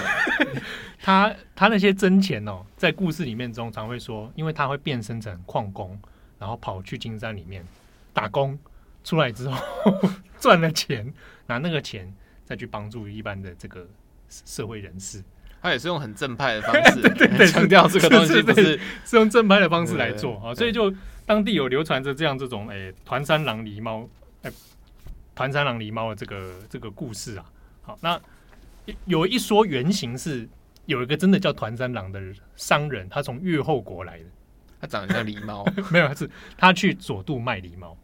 [1.03, 5.99] 他他那些真钱哦，在故事里面中常会说，因为他会变身成矿工，
[6.39, 7.65] 然后跑去金山里面
[8.13, 8.59] 打工，
[9.03, 9.59] 出来之后
[10.39, 11.13] 赚了钱，
[11.47, 12.13] 拿那个钱
[12.45, 13.87] 再去帮助一般的这个
[14.29, 15.23] 社会人士。”
[15.63, 20.93] 他也是用很正派的方式， 对对，强调这个东西不是是，是用正派的方式来做啊，所以就
[21.27, 24.09] 当地有流传着这样这种诶团山狼狸猫，
[24.43, 24.51] 诶
[25.41, 27.45] 团三郎狸猫的这个这个故事啊。
[27.81, 28.21] 好，那
[29.07, 30.47] 有一说原型是
[30.85, 32.21] 有一个真的叫团三郎的
[32.57, 34.25] 商人，他从越后国来的，
[34.83, 37.97] 他长得像狸猫， 没有，是他去佐渡卖狸猫，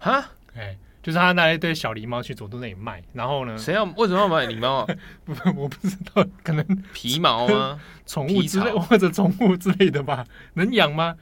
[0.00, 0.76] 哈，哎。
[1.00, 3.58] 就是他拿一堆小狸猫去佐渡那里卖，然后呢？
[3.58, 3.84] 谁要？
[3.84, 4.86] 为什么要买狸猫啊？
[5.22, 7.78] 不，我不知道，可能皮毛吗？
[8.06, 10.26] 宠物之类或者宠物之类的吧？
[10.54, 11.14] 能养吗？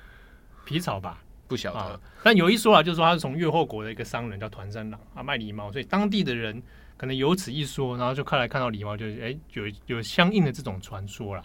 [0.65, 1.19] 皮草吧？
[1.53, 2.01] 不晓得、啊。
[2.25, 6.63] 但有一说啊，就是说他是从越后国的一个商人叫团山郎啊卖狸猫，所以当地的人
[6.97, 11.45] 可能有此一说，然后就看来看到狸猫，就是哎有有相应的这种传说啦。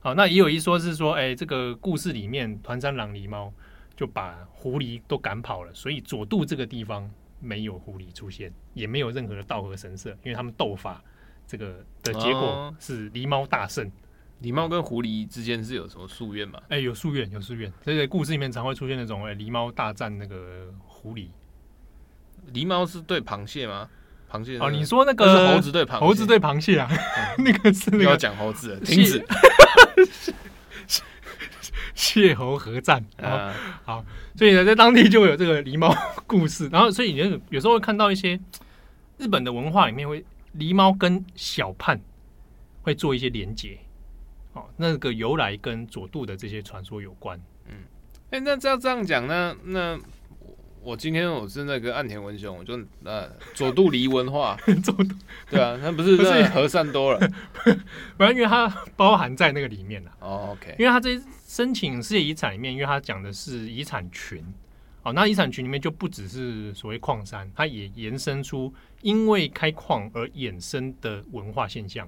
[0.00, 3.52] 好，那也有一说是说，哎，这个故事里面团山郎狸猫
[3.94, 7.08] 就把狐狸都赶跑了，所以佐渡这个地方。
[7.40, 11.00] 没有狐狸出现，也没有任何的道和神社，因为他们斗法，
[11.46, 13.88] 这个的结果是狸猫大胜。
[14.42, 16.60] 狸猫跟狐狸之间是有什么夙愿吗？
[16.68, 17.72] 哎，有夙愿，有夙愿。
[17.82, 21.28] 所以在故事里面常会出现那种哎，狸猫大战那个狐狸。
[22.52, 23.88] 狸猫是对螃蟹吗？
[24.30, 26.88] 螃蟹哦，你说那个是猴子对螃蟹，猴子对螃蟹啊？
[26.90, 29.24] 嗯、 那个是那个要讲猴子，停止。
[31.94, 33.52] 蟹猴合战啊，
[33.84, 34.04] 好，
[34.36, 35.92] 所以呢，在当地就有这个狸猫
[36.28, 36.68] 故事。
[36.68, 38.38] 然后，所以你有有时候会看到一些
[39.16, 40.24] 日本的文化里面会
[40.56, 42.00] 狸猫跟小判
[42.82, 43.78] 会做一些连结，
[44.58, 47.40] 哦，那个由来跟佐渡的这些传说有关。
[47.66, 47.74] 嗯，
[48.30, 49.98] 哎、欸，那这样这样讲，那那
[50.82, 55.04] 我今天我是那个岸田文雄，我就呃佐渡离文化， 佐渡
[55.50, 57.20] 对啊，那不是那和善多了，
[58.16, 60.10] 反正因为它包含在那个里面了。
[60.20, 61.20] 哦，OK，因为它这。
[61.48, 64.44] 申请世界遗产里面，因为它讲的是遗产群，
[65.02, 72.06] 哦，那遗产群里面就不只是所谓矿山，它也延伸出因为开矿而衍生的文化现象。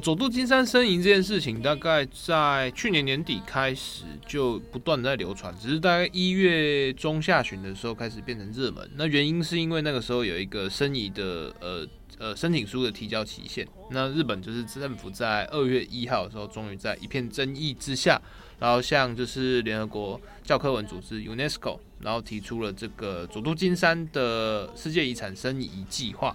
[0.00, 8.90] 佐渡金山申遗这件事情，大概在去年年底开始就不断在流传，只是大概一月中下旬的时候开始变成热门。
[8.96, 11.86] 那原因是因为那个时候有一个申遗的呃
[12.18, 18.20] 呃申请书的提交期限，那日本就是政府在二月一号的时候，终于在一片争议之下，
[18.58, 26.34] 然后向就是联合国教科文组织 UNESCO，然后提出了这个佐渡金山的世界遗产申遗计划。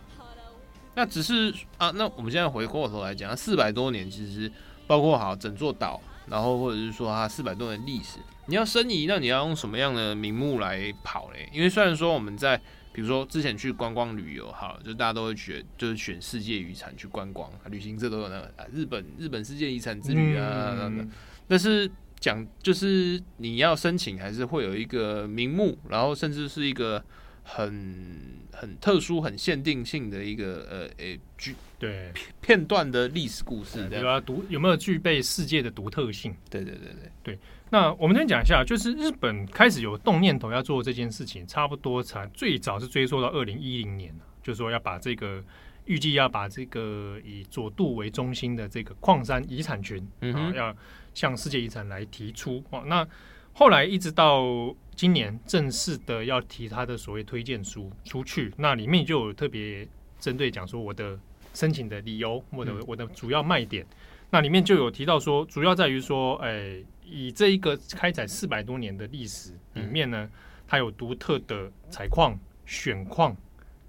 [0.95, 4.49] 那只是啊，那我们现在回过头来讲，四百多年其实
[4.87, 8.17] 包括好整座岛，然后或者是说它四百多年历史，
[8.47, 11.49] 你要申遗，那你要用什么样的名目来跑嘞？
[11.51, 12.57] 因为虽然说我们在
[12.93, 21.11] 比如说之前去观光旅游，好，就大家都会选就是选世界遗产去观光，旅行社都有那个啊日本日本世界遗产之旅啊，嗯、
[21.45, 21.91] 但是
[22.21, 27.03] 讲就是你要申请，还是会有一个名目，然后甚至是一个。
[27.47, 34.19] 很很特殊、很限定性的一个呃诶剧对片段的历史故事，对吧？
[34.19, 36.35] 独有没有具备世界的独特性？
[36.49, 37.39] 对对对对对。
[37.69, 45.43] 那我们先讲一下，就是日本开始有动念头要做这件事情，差不多才最早是追溯到二零一零年，就是说要把这个
[45.85, 50.75] 预计要把这个以佐渡为中心的这个矿山遗产群，嗯哼，要
[51.13, 52.83] 向世界遗产来提出哦。
[52.87, 53.07] 那
[53.53, 54.75] 后来一直到。
[54.95, 59.87] 今年正式的要提他的所谓推荐书出去，那里面就有特别
[60.19, 61.19] 针对讲说我的
[61.53, 63.85] 申请的理由，我的我的主要卖点，
[64.29, 70.29] 那里面就有提到说，主要在于说，哎，以这一个开采四百多年的历史里面呢，
[70.67, 73.35] 它有独特的采矿、选矿，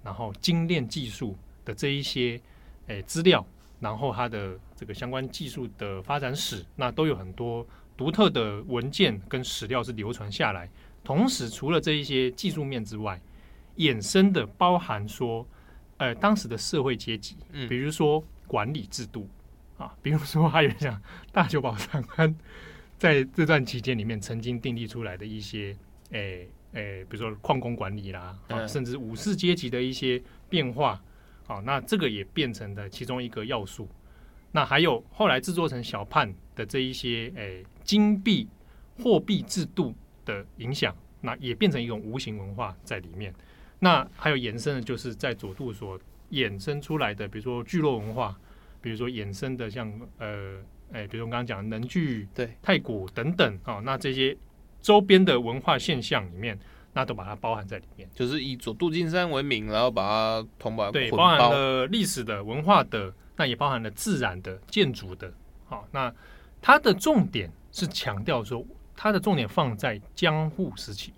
[0.03, 2.39] 然后精炼技术的这一些
[2.87, 3.45] 哎资料，
[3.79, 10.69] 然后它的这个相关技术的发展史，那都有很多独特的文件跟史料是流传下来。
[11.07, 13.17] 同时，除了这一些技术面之外，
[13.77, 15.47] 衍生的包含说，
[15.95, 17.37] 呃，当时的社会阶级，
[17.69, 19.25] 比如说管理制度
[19.77, 21.01] 啊，比如说还有像
[21.31, 22.35] 大久保长安
[22.97, 25.73] 在这段期间里面曾经订立出来的一些，
[26.09, 31.01] 诶、欸、诶、欸，比如说矿工管理啦，啊，甚至武士阶级的一些变化，
[31.47, 33.87] 啊，那这个也变成了其中一个要素。
[34.51, 38.49] 那还有后来制作成小判的这一些，诶、欸，金币
[39.01, 39.95] 货币制度。
[40.27, 43.33] 的影响，那也变成一种无形文化在里面。
[43.79, 45.99] 那还有延伸的，就是在佐渡所
[46.31, 48.35] 衍生出来的，比如说聚落文化，
[48.81, 50.57] 比如说衍生的像呃，
[50.91, 54.35] 哎，比如我刚刚讲的能剧、对太古等等啊、哦，那这些
[54.81, 56.57] 周边的文化现象里面，
[56.93, 58.09] 那都把它包含在里面。
[58.13, 65.31] 就是以佐渡金山为名，然后把它同把对包含了历史的文化的，那也包含了自然的建筑的。
[65.65, 66.13] 好、哦，那
[66.61, 68.65] 它的重点是强调说。
[68.97, 71.13] 它的重点放在江户时期，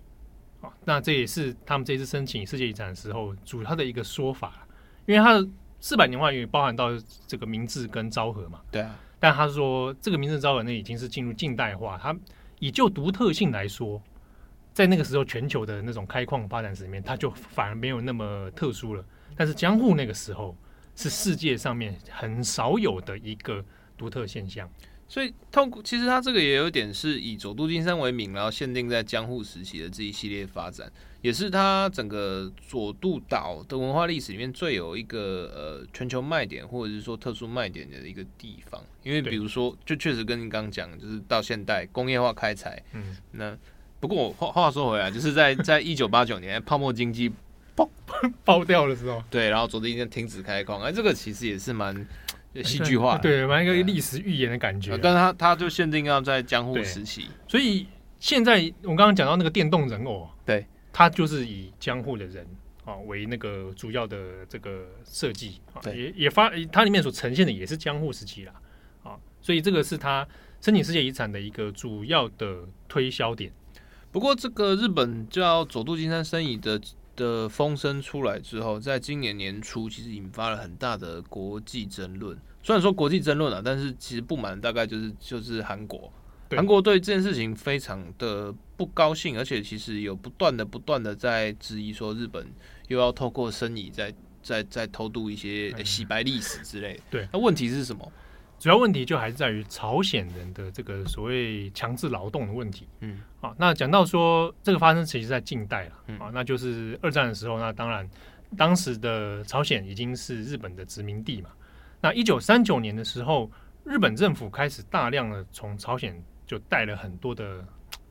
[0.60, 4.68] 啊，那这也是他们这次申请世界遗产的时候主要的一个说法，
[5.06, 5.48] 因为它的
[5.80, 6.90] 四百年化也包含到
[7.26, 12.14] 这个明治跟昭和嘛，对啊，但他说这个明治昭和那已经是进入近代化，它
[12.58, 14.00] 以就独特性来说，
[14.74, 19.02] 在那个时候全球的那种开矿发展史里面，它就反而没有那么特殊了，
[19.34, 20.54] 但是江户那个时候
[20.94, 23.64] 是世界上面很少有的一个
[23.96, 24.68] 独特现象。
[25.10, 30.88] 所以，痛苦其实它这个也有点是以佐渡金山为名，然后限定在江户时期的这一系列发展，
[31.20, 38.80] 也是它整个佐渡岛的文化历史里面最有一个呃全球卖点或者是说特殊卖点的一个地方。
[39.02, 43.58] 因为比如说，就确实跟你刚刚讲，就是到现代工业化开采，嗯，那
[43.98, 47.32] 不过我话话说回来，就是在 在一九八九年泡沫经济
[47.74, 47.90] 爆
[48.44, 52.06] 爆掉的时候，对，然后佐渡金山停止开矿，哎，这个其实也是蛮。
[52.64, 54.98] 戏剧化，对，玩一个历史预言的感觉。
[54.98, 57.86] 但是他他就限定要在江户时期，所以
[58.18, 62.44] 现在我刚刚讲到那个电动人偶，对，它就是以江户的人
[62.84, 68.52] 啊为那个主要的这个设计啊，也也发它里面所呈现的也是江户时期啦
[69.04, 70.26] 啊，所以这个是他
[70.60, 73.52] 申请世界遗产的一个主要的推销点。
[74.10, 76.80] 不过这个日本叫佐渡金山生意的。
[77.16, 82.38] 的风声出来之后，在今年年初，其实引发了很大的国际争论。
[82.62, 86.12] 虽然说国际争论啊，但是其实不满大概就是就是韩国，
[86.50, 92.46] 韩国对这件事情非常的不高兴，而且其实有不断的不断的在质疑说，日本
[92.88, 97.02] 又要透过生意在在在偷渡一些洗白历史之类的。
[97.10, 98.12] 对，那问题是什么？
[98.58, 102.86] 主要问题就还是在于朝鲜人的这个所谓强制劳动的问题。
[103.00, 108.08] 嗯，啊，那讲到说这个发生其实在近代了，啊，那就是二战的时候，那当然
[108.56, 111.50] 当时的朝鲜已经是日本的殖民地嘛。
[112.00, 113.50] 那一九三九年的时候，
[113.84, 117.64] 日本政府开始大量的从朝鲜就带了很多的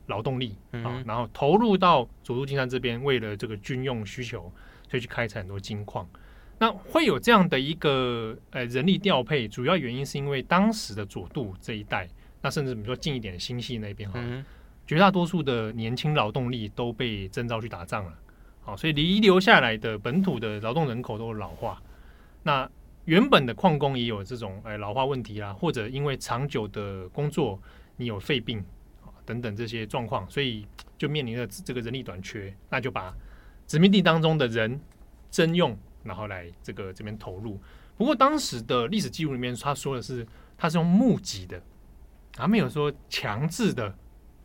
[0.06, 4.52] 劳动力啊，然后投入到佐渡金山这边，为了这个军用需求，
[4.88, 6.08] 所以去开采很多金矿。
[6.58, 12.08] 那会有这样的一个呃人力调配，主要原因是因为当时的佐渡这一带，
[12.42, 14.44] 那甚至比如说近一点的新系那边哈，嗯、
[14.90, 18.12] 绝大多数的年轻劳动力都被征召去打仗了，
[18.60, 21.80] 好，所以遗留下来的本土的劳动人口都老化。
[22.42, 22.68] 那
[23.04, 27.56] 原本的矿工也有这种哎老化问题啦，或者因为长久的工作，
[27.98, 28.64] 你有肺病
[29.24, 30.66] 等等这些状况，所以
[30.98, 33.14] 就面临着这个人力短缺，那就把
[33.68, 34.80] 殖民地当中的人
[35.30, 35.78] 征用。
[36.02, 37.56] 然后来这个这边投入，
[37.96, 40.26] 不过当时的历史记录里面，他说的是
[40.58, 41.62] 他是用募集的，
[42.32, 43.94] 他没有说强制的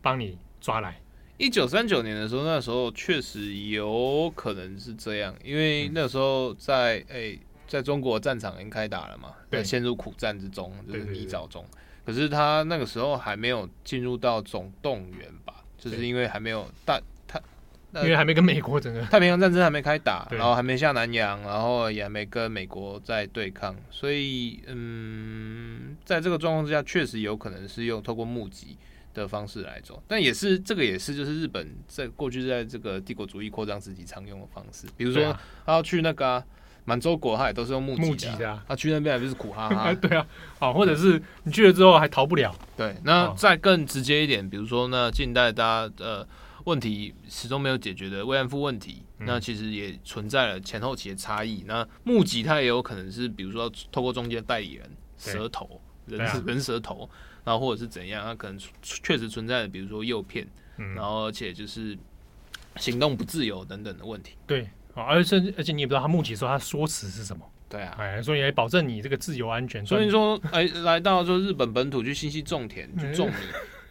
[0.06, 1.00] 帮你抓来。
[1.36, 7.36] 一九三九年的时候，那时候确实有可能是这样，因为那时候在诶
[7.66, 11.66] 在中国战场已经开打了嘛，对，陷入苦战之中，就是泥沼中。
[12.04, 17.00] 可是他那个时候还没有进入到总动员吧，就是因为还没有大。
[18.02, 28.76] 因为还没跟美国整个太平洋战争还没开打，然后还没下南洋，然后也还没跟美国在对抗，所以嗯，在这个状况之下，确实有可能是用透过募集
[29.22, 36.42] 的方式来做，但也是这个也是就是日本在过去在这个帝国主义扩张时期常用的方式，比如说他要去那个
[36.84, 39.94] 满洲国，他也都是用募集的，啊，他去那边还不是苦哈哈？
[40.00, 40.26] 对啊，
[40.58, 42.54] 好，或者是你去了之后还逃不了。
[42.76, 46.26] 对，那再更直接一点，比如说那近代大家呃。
[46.66, 51.62] 问题始终没有解决的慰安妇问题，那其实也存在了前后期的差异。
[51.64, 57.08] 那募集他也有可能是，比如说透过中间代理人、蛇头、人人舌头，
[57.46, 60.46] 然后或者是怎样，它可能确实存在的，比如说诱骗，
[60.94, 61.96] 然后而且就是
[62.76, 64.36] 行动不自由等等的问题。
[64.46, 67.42] 对，而且而且你也不知道他募集的时候他说辞是什么。
[67.70, 69.86] 对啊，哎，所以来保证你这个自由安全。
[69.86, 73.34] 所以说，哎，来到说日本本土去信息种田、去种米。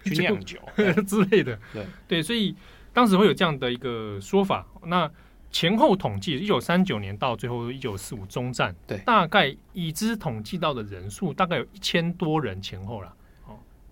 [0.05, 0.59] 去酿酒
[1.07, 2.55] 之类的，对对，所以
[2.93, 4.63] 当时会有这样的一个说法。
[4.83, 5.09] 那
[5.49, 13.11] 前后统计，一九三九年到最后一九四五中战，对，大概已知统计到的人数大概有一千多人前后了。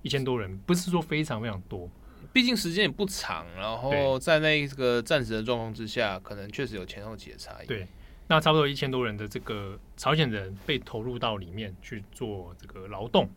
[0.04, 1.90] 哦，一千多人，不是说非常非常多，
[2.32, 3.46] 毕竟时间也不长。
[3.56, 7.66] 然后在那个暂时的状况之下，可能确实有前后期的差异。
[7.66, 7.88] 对，
[8.28, 13.30] 那差不多一千多人的这个朝鲜人被投入到里面去做这个劳动。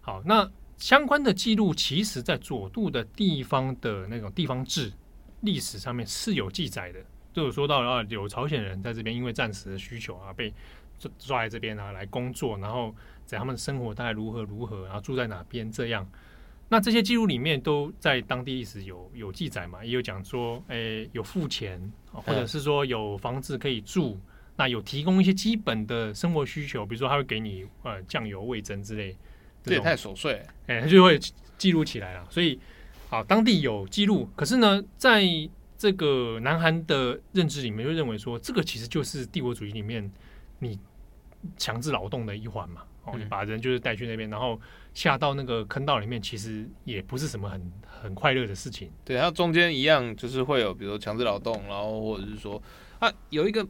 [0.00, 0.50] 好，那。
[0.80, 4.90] 相关的记录，其实在佐渡的地方的那种地方志
[5.42, 6.98] 历史上面是有记载的，
[7.34, 10.50] 就有说到啊，有朝鲜人在这边因为暂时的需求啊，被
[10.98, 12.94] 抓抓在这边啊来工作，然后
[13.30, 16.04] 在他们的生活大概如何如何，然后住在哪边这样。
[16.68, 24.18] 那这些记录里面都在当地历史有有记载嘛，也有讲说，诶，有付钱，或者是说有房子可以住，
[24.56, 29.16] 那有提供一些基本的生活需求，比如说他会给你呃酱油、味噌之类。
[29.62, 31.20] 这也太琐碎，哎，他就会
[31.56, 32.26] 记录起来了。
[32.30, 32.58] 所以，
[33.10, 34.28] 好，当地有记录。
[34.34, 35.22] 可是呢，在
[35.76, 40.10] 这个南韩的认知里面，就认为说，这个其实就是帝国主义里面
[40.58, 40.78] 你
[41.58, 42.82] 强制劳动的一环嘛。
[43.12, 44.60] 哦，你把人就是带去那边，然后
[44.94, 48.90] 下到那个坑道里面，其实也不是什么很很快乐的事情。
[49.04, 52.62] 对，它中间一样就是会有，比如说强制劳动，然后或者是说，
[52.98, 53.66] 啊，有一个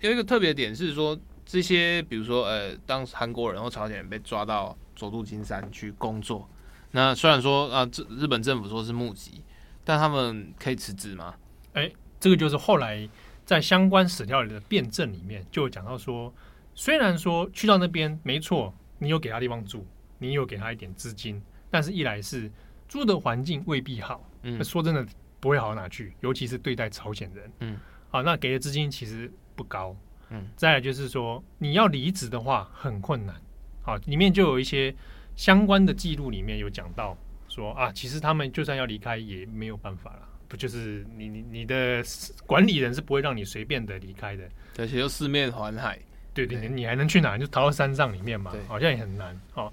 [0.00, 4.76] 有一个特别点是说，这些比如说，呃，当韩国人或朝鲜人被抓到。
[4.96, 6.48] 佐渡金山去工作，
[6.92, 9.42] 那虽然说啊，这日本政府说是募集，
[9.84, 11.34] 但他们可以辞职吗？
[11.74, 13.06] 哎、欸，这个就是后来
[13.44, 16.32] 在相关史料里的辩证里面就讲到说，
[16.76, 19.84] 虽然说去到那边没错，你有给他地方住，
[20.18, 22.48] 你有给他一点资金，但是一来是
[22.86, 25.04] 住的环境未必好，嗯，说真的
[25.40, 29.96] 不会好到哪去，尤其是对待朝鲜人，嗯，好，那给的资金其实不高，
[30.28, 33.34] 嗯，再来就是说你要离职的话很困难。
[33.82, 34.94] 好，里面就有一些
[35.34, 37.16] 相关的记录，里面有讲到
[37.48, 42.02] 说啊，其实他们就算要离开也没有办法了，不就是你你你的
[42.46, 44.48] 管理人是不会让你随便的离开的，
[44.78, 45.98] 而且又四面环海，
[46.36, 47.36] 对对对，你还能去哪？
[47.38, 49.72] 就逃到山上里面嘛，好像也很难哦。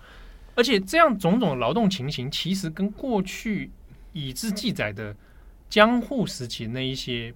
[0.55, 3.69] 而且这样种种劳动情形，其实跟过去
[4.13, 5.15] 已知记载的
[5.69, 7.33] 江户时期那一些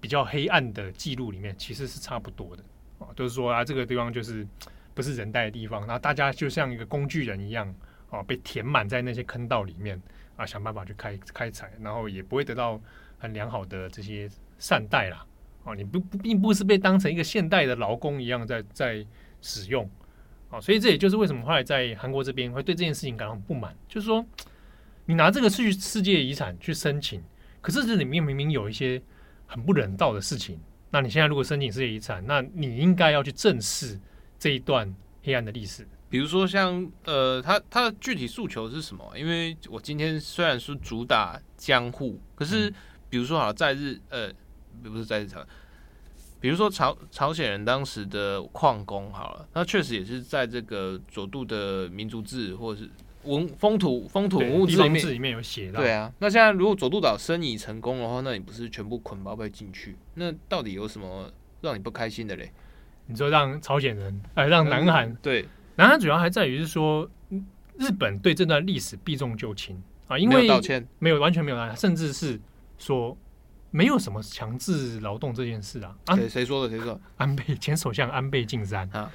[0.00, 2.62] 比较黑暗的记录里面，其实是差不多的
[2.98, 4.46] 啊，都、就是说啊，这个地方就是。
[4.92, 7.72] 不是人待的地方，然后大家就像一个工具人一样，
[8.10, 9.98] 哦，被填满在那些坑道里面
[10.36, 12.78] 啊，想办法去开开采，然后也不会得到
[13.16, 15.24] 很良好的这些善待啦，
[15.64, 19.06] 哦，你不不并不是被当成一个现代的劳工一样在在
[19.40, 19.88] 使用，
[20.50, 24.24] 哦，所以这也就是为什么后来在韩国这边会对这件事情感到很不满，就是说
[25.06, 27.22] 你拿这个去世界遗产去申请，
[27.60, 29.00] 可是这里面明明有一些
[29.46, 30.58] 很不人道的事情，
[30.90, 33.98] 那你现在如果申请世界遗产，那你应该要去正视。
[34.42, 34.90] 这一段
[35.22, 39.12] 黑暗的历史，比如说像呃，他他的具体诉求是什么？
[39.14, 42.72] 因为我今天虽然是主打江户，可是
[43.10, 44.32] 比如说好在日呃，
[44.88, 45.44] 不是在日常，
[46.40, 52.88] 比如说朝朝鲜人当时的矿工好了，那确实也是在这个佐渡的民族志或者是
[53.24, 55.80] 文风土风土文物志里面里面有写到。
[55.80, 59.94] 对啊，那现在如果佐渡岛申遗成功的话，那你不是全部捆包被进去？
[60.14, 62.50] 那到底有什么让你不开心的嘞？
[63.04, 65.44] 你说让朝鲜人，哎，让南韩、嗯、对
[65.76, 67.06] 南韩主要还在于是说，
[67.76, 72.40] 日本对这段历史避重就轻啊，因为没有道歉，没有完全没有道歉，甚至是
[72.78, 73.14] 说。
[73.72, 75.96] 没有什么强制劳动这件事啊！
[76.16, 76.68] 谁谁说的？
[76.68, 77.00] 谁说？
[77.16, 79.10] 安倍前首相安倍晋三啊，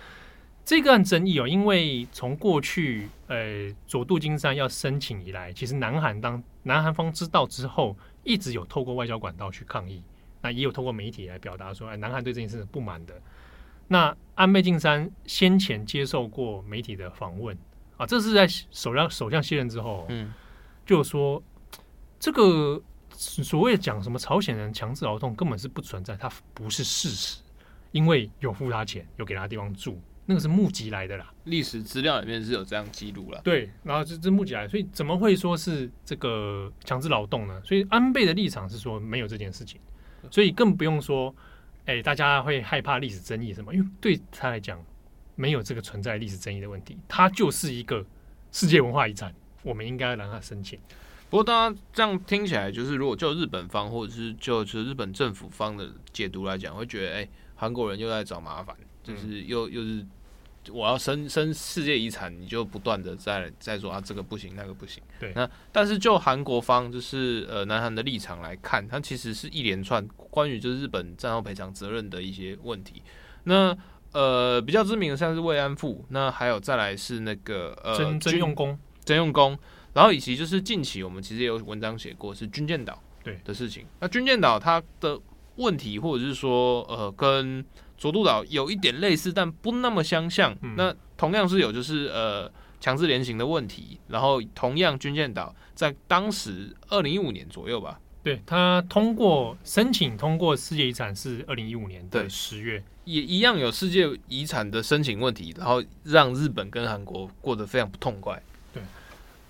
[0.64, 10.02] 这个案争议哦，因为从过去呃佐渡金山要申请以来，其实南韩当南韩方知道之后，一直有透过外交管道去抗议，
[10.42, 13.14] 那也有透过媒体来表达说，哎，南韩对这件事是不满的。
[13.90, 17.58] 那安倍晋三先前接受过媒体的访问
[17.98, 20.34] 啊，这是在首相首相卸任之后，嗯，
[20.86, 21.44] 就说
[22.18, 22.82] 这个。
[23.18, 27.40] 所谓讲什么朝鲜人强制劳动根本是不存在，它不是事实，
[27.92, 31.32] 因为有付他钱，有给他地方住，那个是募集来的啦。
[31.46, 33.40] 历史资料里面是有这样记录了。
[33.44, 37.62] 对，然后这这募集来，所以怎么会说是这个强制劳动呢？
[37.64, 39.80] 所以安倍的立场是说没有这件事情，
[40.32, 41.34] 所以更不用说，
[41.86, 43.74] 哎，大家会害怕历史争议什么？
[43.74, 44.84] 因为对他来讲，
[45.36, 48.04] 没有这个存在历史争议的问题，它就是一个
[48.52, 50.80] 世界文化遗产，我们应该让他申请。
[51.30, 60.06] 不过，大家这样听起来，就是如果就日本方或者是就就是日本政府方的解读来讲，会觉得，哎、欸，韩国人又在找麻烦，就是又又是
[60.72, 65.04] 我要申申世界遗产，你就不断的在在说啊，这个不行，那个不行。
[65.20, 65.34] 对。
[65.36, 73.02] 那但是就韩国方，就是呃南韩的立场来看，它其实是一连串关于就是日本战后赔偿责任的一些问题。
[73.44, 73.76] 那
[74.14, 79.58] 呃比较知名的像是慰安妇，那还有再来是那个呃征征用工，征用工。
[79.96, 83.86] 然后以及就是近期我们其实也有文章写过是军舰岛对的事情。
[84.02, 85.18] 那军舰岛它的
[85.56, 87.64] 问题或者是说呃跟
[87.98, 90.54] 佐渡岛有一点类似，但不那么相像。
[90.62, 93.98] 嗯、那同样是有就是呃强制联行的问题。
[94.10, 108.44] 然后同样军舰岛在当时二零一五年左右吧，对，它通过申请通过世界遗产是二零一五年的十月，也一样有世界遗产的申请问题，然后让日本跟韩国过得非常不痛快。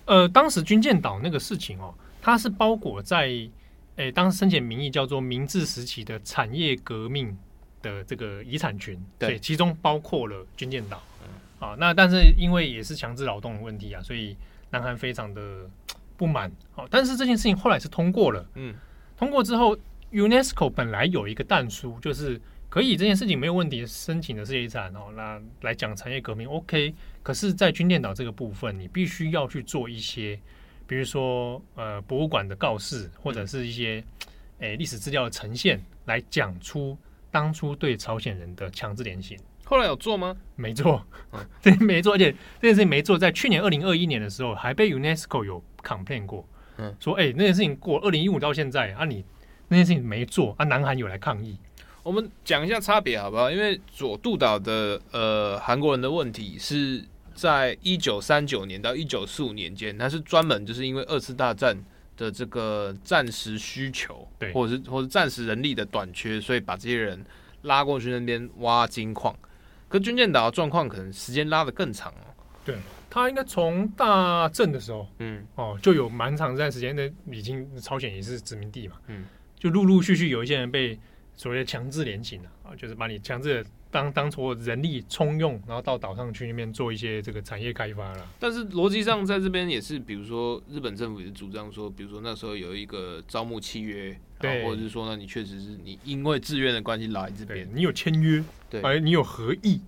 [0.06, 3.50] 呃，当时军舰岛那个事情哦，它是包裹在，诶、
[3.96, 7.36] 欸，当时申请名义叫做明治时期的产业革命
[7.82, 14.36] 的这个遗产群，对，其中包括了军舰岛，嗯，啊，那但是因为也是强制劳动的问题啊，所以
[14.70, 15.68] 南韩非常的
[16.16, 18.74] 不满，好、啊，但是这件事情后来是通过了，嗯，
[19.16, 19.76] 通过之后
[20.12, 22.40] ，UNESCO 本来有一个但书，就是。
[22.68, 26.92] 可以，这件事情没有问题，申请的世界遗产哦，那来讲产业革命，OK。
[27.26, 30.38] 可是，在军舰岛这个部分，你必须要去做一些，
[30.86, 34.00] 比如说呃博物馆的告示，或者是一些
[34.60, 36.96] 诶历史资料的呈现，来讲出
[37.32, 39.36] 当初对朝鲜人的强制联行。
[39.64, 40.36] 后来有做吗？
[40.54, 41.04] 没做，
[41.60, 49.24] 对，没做，而且这件事情没做，在去年二零二一年的时候，还被 UNESCO 有 complain 过，嗯，说哎那件事情过二零一五到现在啊，你
[49.66, 51.58] 那件事情没做啊，南韩有来抗议。
[52.04, 53.50] 我们讲一下差别好不好？
[53.50, 57.04] 因为左渡岛的呃韩国人的问题是
[57.36, 61.76] 在一九三九年到一九四五年间，他是专门就是因为二次大战
[62.16, 67.24] 的这个战时需求，对，或者是或者战时人力的短缺，所以把这些人
[67.62, 69.38] 拉过去那边挖金矿。
[69.88, 72.34] 可军舰岛的状况可能时间拉得更长哦。
[72.64, 72.76] 对，
[73.08, 79.26] 他应该从大正的时候，嗯，哦，就有蛮长一段时间的，已经朝鲜也是殖民地嘛，嗯，
[79.58, 80.98] 就陆陆续续有一些人被。
[81.38, 83.62] 所谓的强制连行啊，就是把你强制
[83.96, 88.28] 当当做人力充用，然后到岛上去那边做一些这个产业开发了。
[88.38, 99.80] 但是逻辑上在这边也是，比如说日本政府也是主张说，比如说那时候有一个招募契约，对，或者是说呢，你确实是你因为自愿的关系来这边，你有签约，对，而你有合意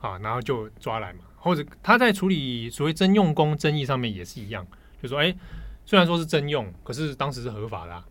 [0.00, 1.20] 啊，然后就抓来嘛。
[1.36, 4.66] 或者他在处理所谓征用工争议上面也是一样，
[5.00, 5.36] 就说哎、欸，
[5.84, 8.04] 虽然说是征用，可是当时是合法的啊，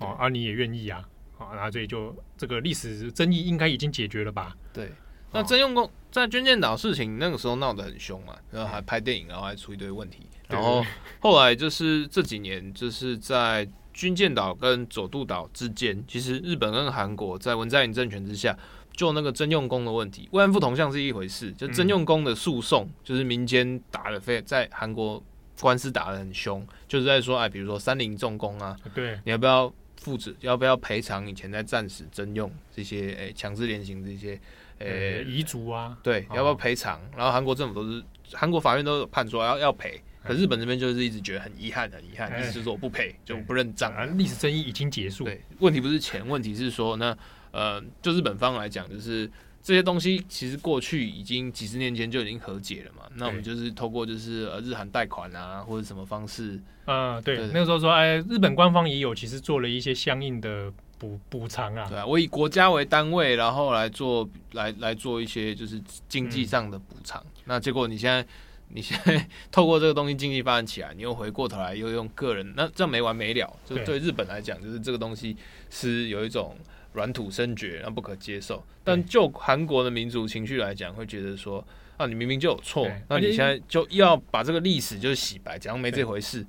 [0.00, 1.08] 啊，而你也愿意啊。
[1.38, 4.56] 啊，那所以就这个历史争议应该已经解决了吧？
[4.72, 4.92] 对，
[5.32, 10.84] 那征用工在军舰岛事情那个时候闹得很凶嘛，然后还拍电影，然后还出一堆问题，然后
[11.20, 18.56] 后来就是这几年就是在军舰岛跟佐渡岛之间，其实日本跟韩国在文在寅政权之下，
[18.92, 25.22] 就那个征用工的问题，慰安妇铜像是一回事，就征用工的诉讼，就是民间打的非在韩国
[25.60, 29.72] 官司打得很凶，就是在说，哎，比如说三菱重工啊，对，你要不要？
[30.08, 34.40] 父子要不要赔偿以前在战时征用这些诶强制连行这些
[34.78, 35.98] 诶遗族啊？
[36.02, 37.00] 对，要不要赔偿？
[37.16, 38.02] 然后韩国政府都是
[38.32, 43.92] 韩国法院都有判说要要赔，可日本这边就是一直觉得很遗憾，很遗憾，意思是说我不赔就不认账。
[44.16, 45.24] 历史争议已经结束。
[45.24, 47.16] 对，问题不是钱，问题是说那
[47.50, 49.30] 呃，就日本方来讲，就是
[49.62, 53.02] 这些东西其实过去已经几十年前就已经和解了嘛。
[53.16, 61.86] 那我们就是透过就是呃日韩贷款啊，或者什么方式，啊，对，那个时候说，哎，日本官方也有其实做了一些相应的补补偿啊。
[61.88, 67.22] 对啊，我以国家为单位，然后来做来来做一些就是经济上的补偿。
[67.24, 68.26] 嗯、那结果你现在。
[68.70, 73.50] 你现在透过这个东西经济发展起来，你又回过头来又用个人，那这样没完没了。
[73.64, 75.34] 就对日本来讲，就是这个东西
[75.70, 76.54] 是有一种
[76.92, 78.64] 软土生绝，那不可接受。
[78.82, 81.64] 但就韩国的民族情绪来讲，会觉得说
[81.96, 86.44] 啊，你明明就有错，那你现在就要把这个历史就是洗白，假装没这回事。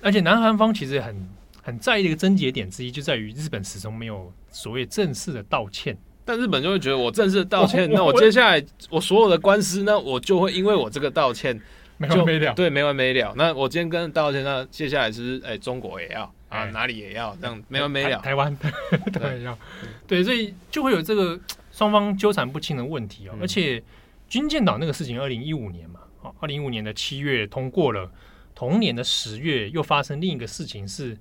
[0.00, 1.28] 而且南韩方其实很
[1.62, 5.96] 很在意的一个症结点之一，就在于日本始终没有所谓正式的道歉。
[6.24, 11.60] 但日本就会觉得我正式道歉， 那我接下来我所有的官司那，我就会因为我这个道歉
[11.98, 13.34] 没完没了，对，没完没了。
[13.36, 18.18] 那我今天跟道歉，那接下来是哎，中国也要啊，哪里也要，这样没完没了。
[18.18, 18.56] 台湾
[19.12, 19.58] 对要
[20.06, 21.38] 对，所以就会有这个
[21.70, 23.36] 双方纠缠不清的问题哦。
[23.40, 23.82] 而且
[24.28, 28.10] 军舰岛那个事情，二零一五年嘛，哦，二零一五年的七月通过了，
[28.54, 31.16] 同年的十月又发生另一个事情，是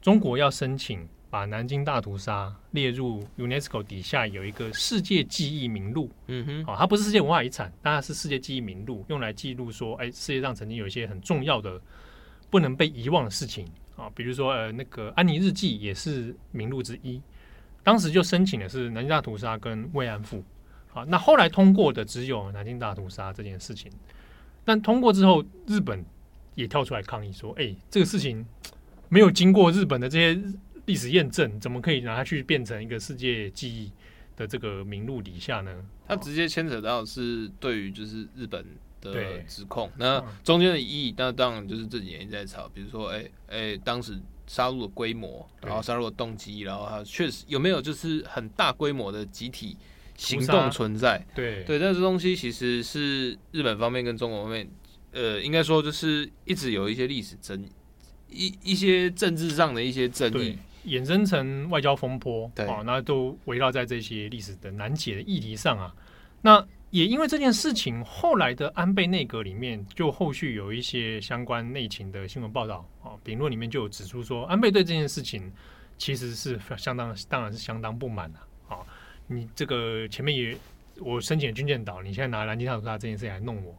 [0.00, 1.08] 中国要申请。
[1.32, 11.80] 把南京大屠杀列入 UNESCO 底下有一个世界记忆名录，嗯哼，哦，它不是世界文化遗产，但它是世界记忆名录，用来记录说，哎，世界上曾经有一些很重要的、
[12.50, 13.66] 不能被遗忘的事情
[14.02, 17.20] 啊，比如说，呃，那个安妮日记也是名录之一。
[17.82, 20.42] 当时就申请的是南京大屠杀跟慰安妇，
[20.92, 23.90] 啊，那后来通过的只有南京大屠杀这件事情。
[24.64, 26.04] 但通过之后，日本
[26.54, 28.44] 也跳出来抗议说，哎，这个事情
[29.08, 30.42] 没有经过日本的这些。
[30.86, 33.88] 历史验证怎么可以拿它去变成一个世界记忆
[34.36, 35.72] 的这个名录底下呢？
[36.08, 38.66] 它直接牵扯到是对于就是日本
[39.02, 49.76] 的指控，那中间的意义，那当然就是这几年在吵，比如说，哎、欸、哎、欸，当时杀戮的规模，然后杀戮的动机，然后它确实有没有就是很大规模的集体
[50.16, 51.26] 行动存在？
[51.34, 51.64] 对。
[51.64, 54.68] 对，但这东西其实是日本方面跟中国方面，
[55.10, 60.56] 呃，应该说就是一直有一些历史争议，一一些政治上的一些争议。
[60.84, 62.66] 衍生成外交风波，对。
[62.66, 65.94] 啊，那都围绕在这些历史的难解的议题上啊。
[66.40, 75.50] 那也因为这件事情，后来的安倍内阁里面就后续有一些相关内情的新闻报道啊，评论里面就有指出说，安倍对这件事情
[75.96, 78.38] 其实是相当，当然是相当不满的
[78.68, 78.84] 啊。
[79.26, 80.54] 你这个前面也
[81.00, 83.74] 我申请军舰岛，你现在拿南京大屠杀这件事情来弄我。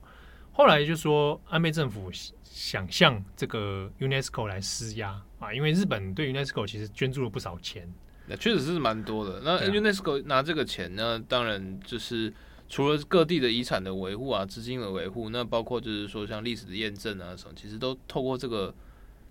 [0.52, 2.12] 后来就说安倍政府
[2.44, 7.88] 想向这个 UNESCO 来施压啊，因为日本对 UNESCO 其实捐助了不少钱，
[8.26, 9.40] 那确实是蛮多的。
[9.44, 12.34] 那 UNESCO 拿这个钱呢，当然就是
[12.74, 18.74] 除了各地的遗产的维护啊，资金的维护，那包括就是说像历史的验证啊什么，其实都透过这个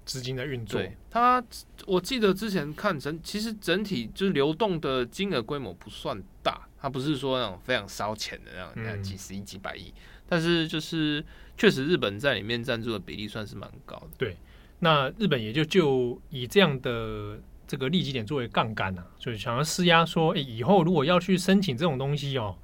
[0.05, 0.80] 资金的运作。
[0.80, 1.43] 对，它
[1.84, 9.93] 我记得之前看整，其实整体就是流动的金额规模不算大，它不是说那种非常烧钱的那种，那几十亿、几百亿。
[10.28, 11.24] 但是就是
[11.57, 14.11] 确实，日本在里面占住的比例算是蛮高的。
[14.16, 14.36] 对，
[14.78, 22.57] 那日本也就就以这样的这个利基点作为杠杆啊，所以想要施压说，诶，以后如果要去申请这种东西哦，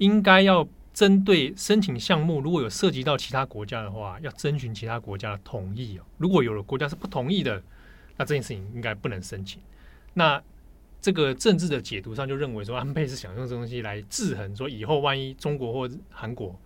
[0.00, 6.02] 应该要针对申请项目，如果有涉及到其他国家的话，要征询其他国家的同意哦。
[6.18, 7.62] 如果有的国家是不同意的，
[8.16, 9.62] 那这件事情应该不能申请。
[10.14, 10.42] 那
[11.00, 16.58] 这个政治的解读上就认为说，安倍是想用这东西来制衡，说以后万一中国或韩国。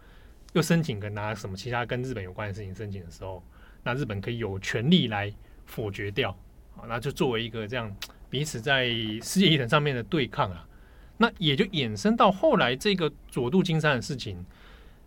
[0.55, 3.43] 又申请跟拿什么其他跟日本有关的事情申请的时候，
[3.83, 5.35] 那日本可以有权利来
[5.67, 6.31] 否决掉
[6.77, 7.93] 啊，那就作为一个这样
[8.31, 8.87] 彼此在
[9.21, 10.65] 世界遗产上面的对抗啊，
[11.17, 14.45] 那也就衍生到后来这个佐渡金山的事情。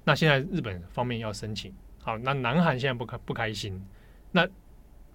[0.03, 3.85] 那现在日本方面要申请，好，那南韩现在不开不开心，
[4.31, 4.47] 那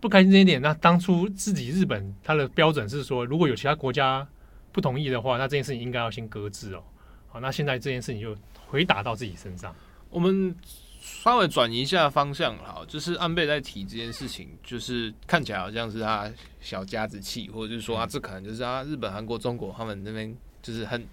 [0.00, 4.26] 不开心这一点，那当初自己日本它的标准是说，如果有其他国家
[4.70, 6.82] 不同意的话，那这件事情应该要先搁置哦。
[7.28, 8.36] 好，那现在这件事情就
[8.66, 9.74] 回打到自己身上。
[10.10, 10.54] 我们
[11.00, 16.30] 稍微转移一下方向，好，就是安倍在提这件事情，就是看起来好像是他
[16.60, 21.06] 小家子气，或者是说啊，这可能就是啊，日本、韩国、中国他们那边就是很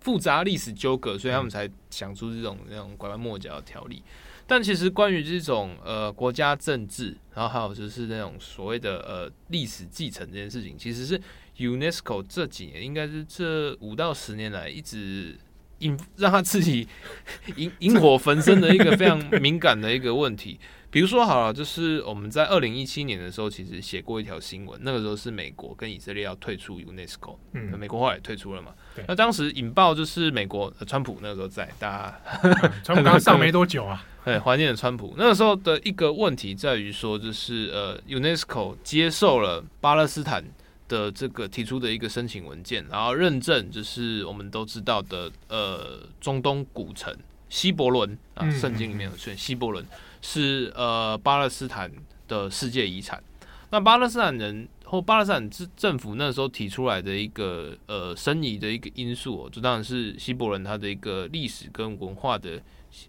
[0.00, 4.02] 复杂历史纠葛，所以他们才想出这种那种拐弯抹角的条例。
[4.46, 11.20] 但其实关于这种呃国家政治，然后还有就是那种所谓的呃历史继承这件事情，其实是
[11.56, 15.36] UNESCO 这几年，应该是这五到十年来一直。
[15.80, 16.86] 引让他自己
[17.56, 20.58] 引引火焚身的一个非常敏感的一个问题，
[20.94, 28.72] 比如说好了，就是我们在二零一七年的时候，其实写过一条新闻，那个时候是美国跟以色列要退出 UNESCO，嗯，美国后来也退出了嘛。
[29.08, 40.44] 那当时引爆就是美国川普那个时候在，大家川普刚上没多久啊， 对，怀念的川普那个时候的一个问题在于说，就是呃，UNESCO 接受了巴勒斯坦
[40.86, 47.12] 的这个提出的一个申请文件，然后认证就是我们都知道的呃中东古城
[47.48, 49.84] 希伯伦啊，圣经里面有出现希伯伦
[50.24, 51.92] 是呃巴勒斯坦
[52.26, 53.22] 的世界遗产。
[53.68, 62.62] 那巴勒斯坦人或巴勒斯坦政政府那时候提出来的一个呃申遗的一个因素，这当然是希伯伦他的一个历史跟文化的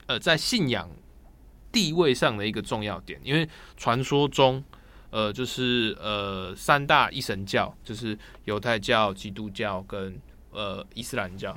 [0.07, 0.89] 呃在信仰
[1.71, 3.47] 地位上的一个重要点，因为
[3.77, 4.61] 传说中。
[5.11, 10.19] 呃，就是呃，三大一神教，就是犹太教、基督教跟
[10.51, 11.55] 呃伊斯兰教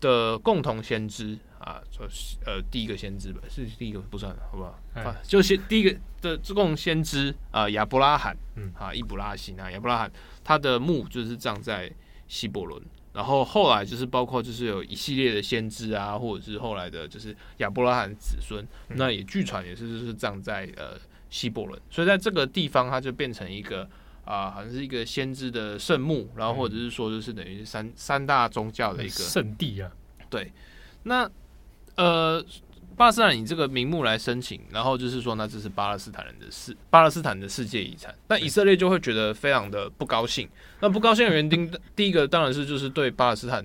[0.00, 1.38] 的共同先知
[1.68, 4.78] 啊，就是呃第一个先知吧，是第一个不算，好不好？
[4.94, 10.10] 啊，就先第一个的这共先知啊，亚伯拉罕，嗯，啊，伊布拉辛啊，亚伯拉罕，
[10.42, 11.92] 他的墓就是葬在
[12.26, 20.98] 希伯伦，然后后来就是包括就是有一系列的先知啊，或者是后来的就是亚伯拉罕子孙，嗯、那也据传也是就是葬在呃。
[21.30, 23.82] 希伯伦，所以在这个地方，它就变成一个
[24.24, 29.92] 啊、呃，好像是一个先知的圣墓，然后或者是说，就是等于三三大宗教的一个圣地啊。
[30.30, 30.50] 对，
[31.02, 31.30] 那
[31.98, 32.42] 呃，
[32.96, 40.48] 巴勒斯坦以这个名目来申请，然后就是说，那这是巴勒斯坦人的世巴勒斯坦的世界遗产，那以色列就会觉得非常的不高兴。
[40.80, 43.62] 那不高兴的原因， 第一个当然是就是对巴勒斯坦，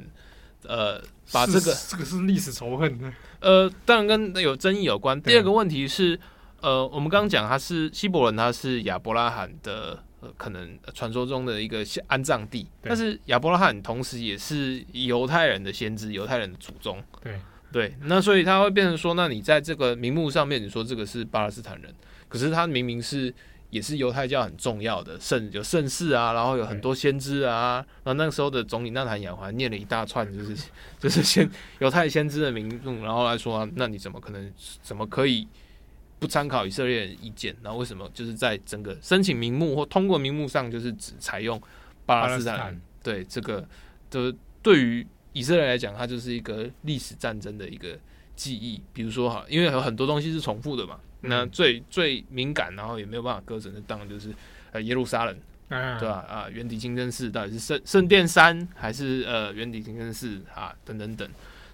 [0.67, 5.21] 呃，把这个这个是历史仇恨的，呃，当然跟有争议有关。
[5.21, 6.19] 第二个问题是。
[6.63, 12.65] 呃，我们刚刚讲他是希伯伦，他是亚伯拉罕的呃，可能传说中的一个安葬地。
[12.81, 17.03] 但是亚伯拉罕同时也是犹太人的先知，犹太人的祖宗。
[17.21, 17.37] 对
[17.73, 21.93] 对，那所以他会变成说，那你在这个名目上面，你说这个是巴勒斯坦人，
[22.29, 23.33] 可是他明明是
[23.71, 30.55] 也是犹太教很重要的圣有圣事啊，然后有很多先知啊，然后那个时候的总理纳坦雅胡还念了一大串，就是
[30.99, 31.49] 就是先
[31.79, 35.45] 犹太先知的名目，然后来说，那你怎么可能怎么可以？
[36.19, 41.61] 不参考以色列人意见，然后为什么就是在整个申请名目或通过名目上，就是只采用
[42.05, 42.55] 巴勒斯坦？
[42.55, 43.67] 斯坦对这个，
[44.09, 47.99] 的对于以色列来讲，它就是一个历史战争的一个
[48.35, 48.81] 记忆。
[48.93, 54.33] 比如说哈，因为有很多东西是重复的嘛，嗯、那最最敏感，然后也没有办法割舍的，当然就是
[54.71, 55.37] 呃耶路撒冷，
[55.69, 56.25] 嗯对吧？
[56.29, 60.73] 啊，园迪金真寺到底是圣圣殿山还是呃园迪金真寺啊？
[60.85, 61.29] 等等等，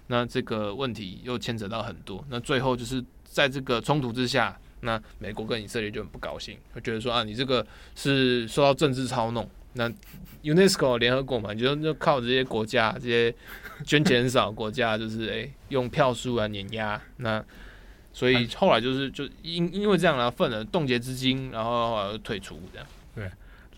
[0.08, 3.04] 那这个问题又牵扯到很多，那最后就是。
[3.32, 9.48] 在这个冲突之下，那美国跟以色列就很不高兴，会觉得说啊，你这个是受到政治操弄。
[9.74, 9.90] 那
[10.42, 13.34] UNESCO 联合国嘛，你就就靠这些国家，这些
[13.84, 17.00] 捐钱很少国家，就是诶、欸、用票数啊碾压。
[17.18, 17.44] 那
[18.12, 22.86] 所以后来就是就因因为这样然后分了冻结资金，然后退出这样。
[23.14, 23.30] 对，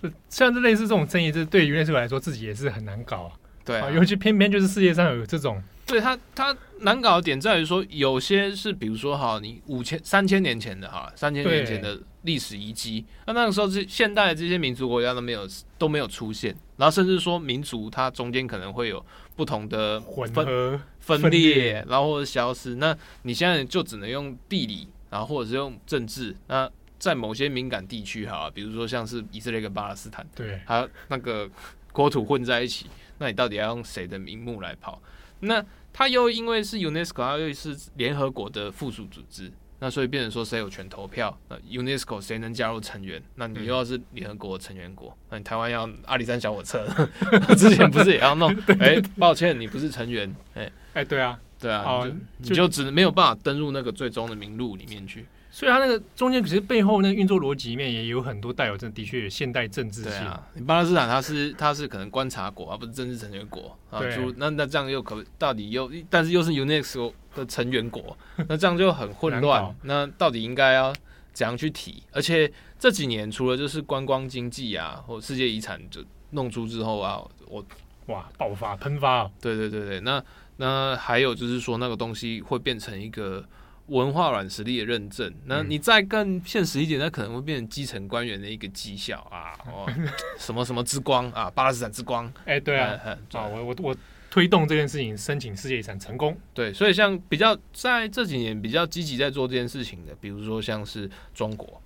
[0.03, 3.32] 就像这类似这种争议，这对 UNESCO 来说自己也是很难搞啊。
[3.64, 5.62] 对啊，尤其偏偏就是世界上有这种。
[5.84, 15.47] 对他，他难搞的点在于说，有些是比如说哈，你五千、三千年前的哈，三千年前的历史遗迹，那那个时候是现代的这些民族国家都没有
[15.79, 19.05] 都没有出现，然后甚至说民族它中间可能会有
[19.37, 22.77] 不同的混合分裂，然后或者消失。
[22.77, 26.37] 那你现在就只能用地理，然后或者是用政治。
[26.47, 31.51] 那在某些敏感地区哈，比如说像是以色列跟巴勒斯坦，对，还有那个
[31.93, 32.87] 国土混在一起，
[33.18, 35.03] 那你到底要用谁的名目来跑？
[35.41, 39.53] 那它又因为是 UNESCO，他又是联合国的附属组织，
[39.83, 41.37] 那所以变成说谁有权投票？
[41.49, 43.20] 那 UNESCO 谁能加入成员？
[43.35, 46.87] 那你又要是联合国的成员国，那你台湾要阿里山小火车，
[47.59, 48.49] 之前不是也要弄？
[48.78, 50.33] 哎、欸，抱歉，你不是成员。
[50.55, 50.72] 哎、欸、哎，
[51.03, 55.26] 欸、对啊，对啊，哦、你就你就只能没有办法登入那个最终的名录里面去。
[55.55, 60.13] 所以它那个中间其实背后那个运作逻辑里面也有很多带有这的确现代政治性。
[60.27, 64.01] 啊，巴勒斯坦它是它是可能观察国而不是政治成员国啊。
[64.01, 68.17] 就那那这样又可到底又但是又是 UNESCO 的成员国，
[68.49, 69.77] 那这样就很混乱。
[69.83, 70.91] 那到底应该要
[71.35, 72.03] 怎样去提？
[72.13, 77.63] 而且这几年除了就是观光经济啊或世界遗产就弄出之后啊，我
[78.07, 79.31] 哇爆发喷发。
[79.39, 80.25] 对对对对，那
[80.57, 83.45] 那还有就是说那个东西会变成一个。
[83.93, 89.86] 文化软实力的认证，那你再更现实一点，那可能会变成基层官员的一个绩效啊，哦，
[90.38, 92.99] 什么什么之光啊，巴勒斯坦之光，哎、欸，对啊，
[93.32, 93.97] 啊，我我我
[94.30, 101.80] 推动这件事情申请世界遗产成功，对，所以像比较在这几年比较积极在做这件事情的，比如说像是中国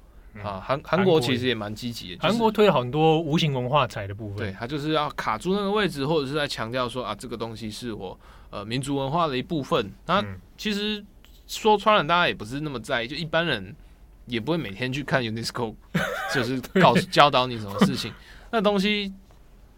[0.44, 8.16] 啊，韩韩国其实也蛮积极的，韩国推了很多无形文化财的部分，对，他就是要卡住那个位置，或者是在强调说啊，这个东西是我
[8.50, 10.24] 呃民族文化的一部分，那
[10.56, 11.04] 其实。
[11.46, 13.74] 说穿了，大家也不是那么在意，就一般人
[14.26, 15.74] 也不会每天去看 UNESCO，
[16.34, 18.12] 就是告诉教导你什么事情。
[18.50, 19.12] 那东西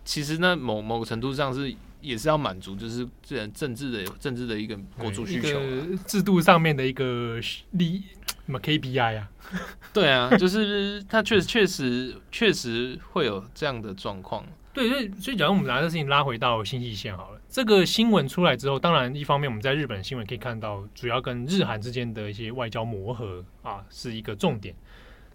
[0.05, 5.59] 其实呢，某某个程度上是也是要满足，就是自然政治的政治的一个国族需求，
[6.07, 7.41] 制度上面的一个
[7.73, 8.03] 利
[8.47, 9.29] 什么 KPI 啊？
[9.93, 14.47] 对啊，就是它确实确实确实会有这样的状况。
[14.73, 24.73] 对，所以所以假如我们拿这个事情拉回到新潟县好了，这个新闻出来之后，当然一方面我们在日本新闻可以看到，主要跟日韩之间的一些外交磨合啊是一个重点。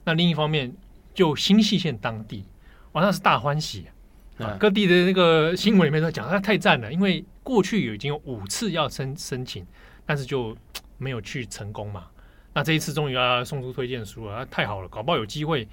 [0.06, 0.74] 那另一方面，
[1.14, 2.46] 就新潟县当地，
[2.94, 3.88] 哇，那是大欢喜
[4.38, 4.56] 啊！
[4.56, 9.68] 啊各地的那个新闻里面都讲，那太赞了，因为过去已经有五次要申申请，
[10.06, 10.56] 但是就
[10.98, 12.06] 没有去成功嘛。
[12.54, 15.68] 那这一次终于要送出推荐书了，太好了，搞不好有机会。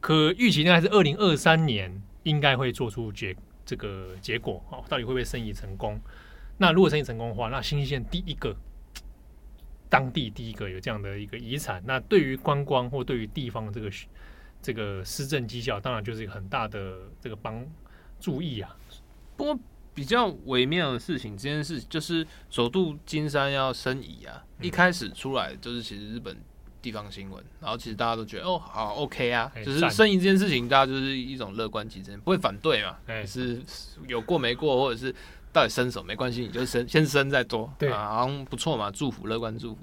[0.00, 3.34] 可预期应该是二零二三年应该会做出结
[3.72, 5.98] 这个结果哦，到底会不会申遗成功？
[6.58, 8.54] 那如果申遗成功的话，那新潟县第一个
[9.88, 13.90] 当地第一个有这样的一个遗产，那对于观光或对于地方的这个
[14.60, 17.66] 这个施政绩效，当然就是一个很大的这个帮
[18.20, 18.76] 助意啊。
[19.36, 19.58] 不过。
[19.94, 24.42] 比较微妙的事情，这件事就是首度金山要申遗啊。
[24.58, 26.34] 一开始出来就是其实日本
[26.82, 32.96] 地方新闻，然后其实大家都觉得哦好 OK 啊，就是生意这件事情，大家就是一种乐观其成，不会反对嘛。
[33.06, 33.62] 可是
[34.08, 35.14] 有过没过，或者是
[35.52, 39.80] 到底申什么没关系，你就伸先伸再多，对啊，好像不错嘛，祝福乐观祝福。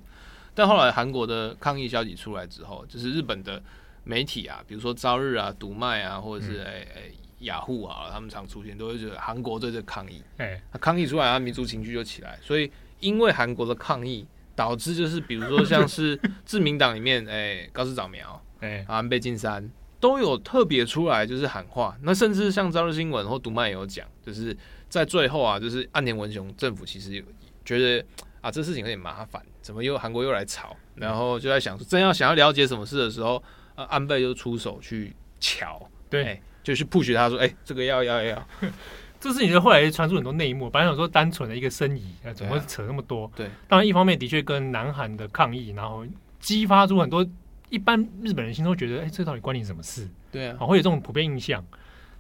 [0.54, 3.64] 但后来韩国的抗议消息出来之后，就是日本的
[4.04, 7.12] 媒体啊，比如说朝日啊、读卖啊，或者是诶诶。
[7.12, 12.38] 嗯雅虎啊，他们常出现，都会觉得韩国对这抗议，哎，他抗议出来，他民族情绪就起来。
[12.42, 12.70] 所以
[13.00, 14.28] 因为韩国的抗议，
[14.60, 21.98] 导致就是比如说像是自民党里面，哎，高市早苗， 哎，安倍晋三都有特别出来就是喊话。
[22.02, 24.56] 那甚至像朝日新闻或读卖也有讲，就是
[24.90, 27.24] 在最后啊，就是岸田文雄政府其实有
[27.64, 28.06] 觉得
[28.42, 33.42] 啊，这事情有点麻烦，怎么又韩国又来吵，然后就在想说，真要想要了解什么事的时候，
[33.76, 36.42] 呃，安倍就出手去瞧，对。
[36.62, 38.48] 就去 push 他说：“哎、欸，这个要要要，
[39.20, 40.70] 这事情就后来传出很多内幕。
[40.70, 43.32] 本来想说单纯的一个申遗，怎么会扯那么多？
[43.36, 46.06] 对，当然一方面的确跟南韩的抗议，然后
[46.40, 47.26] 激发出很多
[47.70, 50.08] 一般日本人心中觉得，哎、欸，这到底关你什么事？
[50.32, 51.64] 对啊，会有这种普遍印象。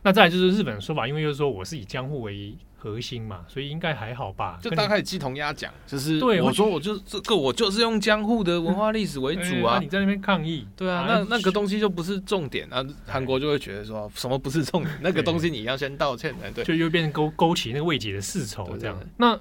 [0.04, 4.57] 那再来就是日本的说法，因为就是说我是以江户为。”核心嘛，所以应该还好吧？
[4.61, 9.80] 就大概鸡同鸭讲，就是对我说，我就这个，我就是用江户的文化历史为主啊。
[9.84, 12.82] 你在那边抗议，对啊，那那个东西就不是重点啊。
[13.05, 16.63] 韩国就会觉得说什么不是重点，那个东西你要先道歉才对。
[16.65, 18.97] 就又变成勾勾起那个未解的世仇这样。
[19.17, 19.38] 那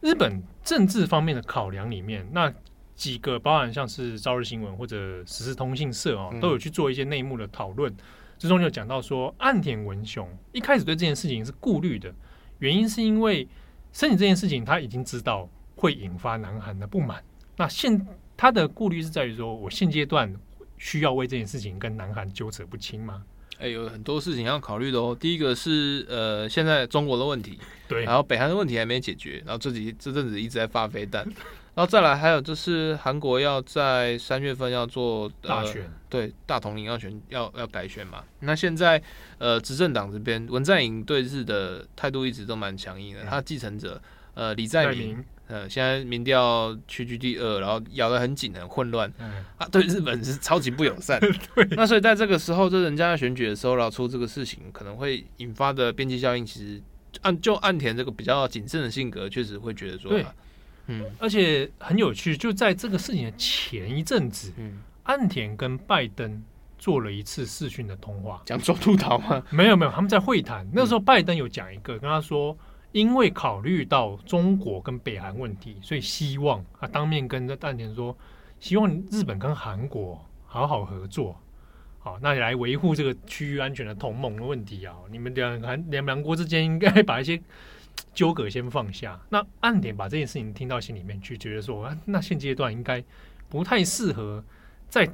[0.00, 2.50] 日本政治方面的考量里面，那
[2.96, 7.94] 几个包含像是朝日新闻或者时事通信社哦，都有去做一些内幕的讨论，
[8.38, 12.10] 之中就讲到说，岸田文雄一开始对这件事情是顾虑的。
[12.60, 13.46] 原因是因为
[13.92, 17.22] 申请这件事情，他已经知道会引发南韩的不满。
[17.56, 18.06] 那现
[18.36, 20.32] 他的顾虑是在于说，我现阶段
[20.78, 23.22] 需要为这件事情跟南韩纠扯不清吗？
[23.58, 25.14] 哎、欸，有很多事情要考虑的哦。
[25.18, 31.26] 第一个是呃，现在中国的问题，对，然后北韩的问题还没解决，然后这几这阵子一直在发飞弹。
[31.80, 38.22] 然后再来，还有就是韩国要在三月份要做、呃、大选，对，大统领要选要要改选嘛。
[38.40, 39.02] 那现在
[39.38, 43.22] 呃，执政党这边文在寅对日的态度一直都蛮强硬的。
[43.22, 43.98] 嗯、他继承者
[44.34, 51.18] 呃李在明呃，现在民调屈居第二，然后咬得很紧很混乱，嗯、啊，对日本是超级不友善。
[51.56, 56.82] 对那所以在这个时候，这人家要选举的时候，然后出这个事情，可能会引发的边际效应，其实
[57.22, 60.12] 按就岸田这个比较谨慎的性格，确实会觉得说。
[60.90, 66.42] 嗯，而且很有趣，就在这个事情的前一阵子，嗯，岸田跟拜登
[66.76, 69.40] 做了一次视讯的通话，讲中途岛吗？
[69.50, 70.68] 没有没有，他们在会谈。
[70.72, 72.58] 那时候拜登有讲一个，跟他说，
[72.90, 78.16] 因为考虑到中国跟北韩问题，所以希望啊当面跟岸田说，
[78.58, 81.40] 希望日本跟韩国好好合作，
[82.00, 84.96] 好，那你来维护这个区域安全的同盟的问题啊。
[85.08, 87.40] 你们两韩两两国之间应该把一些。
[88.12, 93.02] 纠葛先放下，那暗点把这件事情听到心里面去，觉得说，啊、那现阶段应该
[93.48, 94.44] 不太适合
[94.88, 95.08] 再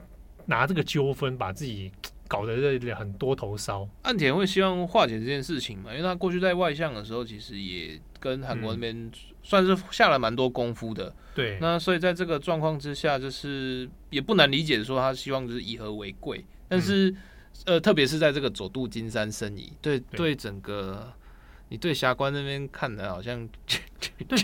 [0.46, 1.92] 拿这个纠纷把自己
[2.26, 3.86] 搞得这很多头烧。
[4.02, 5.90] 暗点会希望化解这件事情嘛？
[5.92, 9.10] 因为他过去在外向的时候，其实也跟韩国那边
[9.42, 11.14] 算是下了蛮多功夫的。
[11.34, 17.16] 对、嗯，那所以在这个状况之下，就是也不难理解说他希望就是以和为贵，但是、嗯、
[17.66, 21.12] 呃，特别是在这个佐渡金山申遗，对对，对整个。
[21.68, 23.48] 你对霞关那边看的好像，
[24.28, 24.38] 对，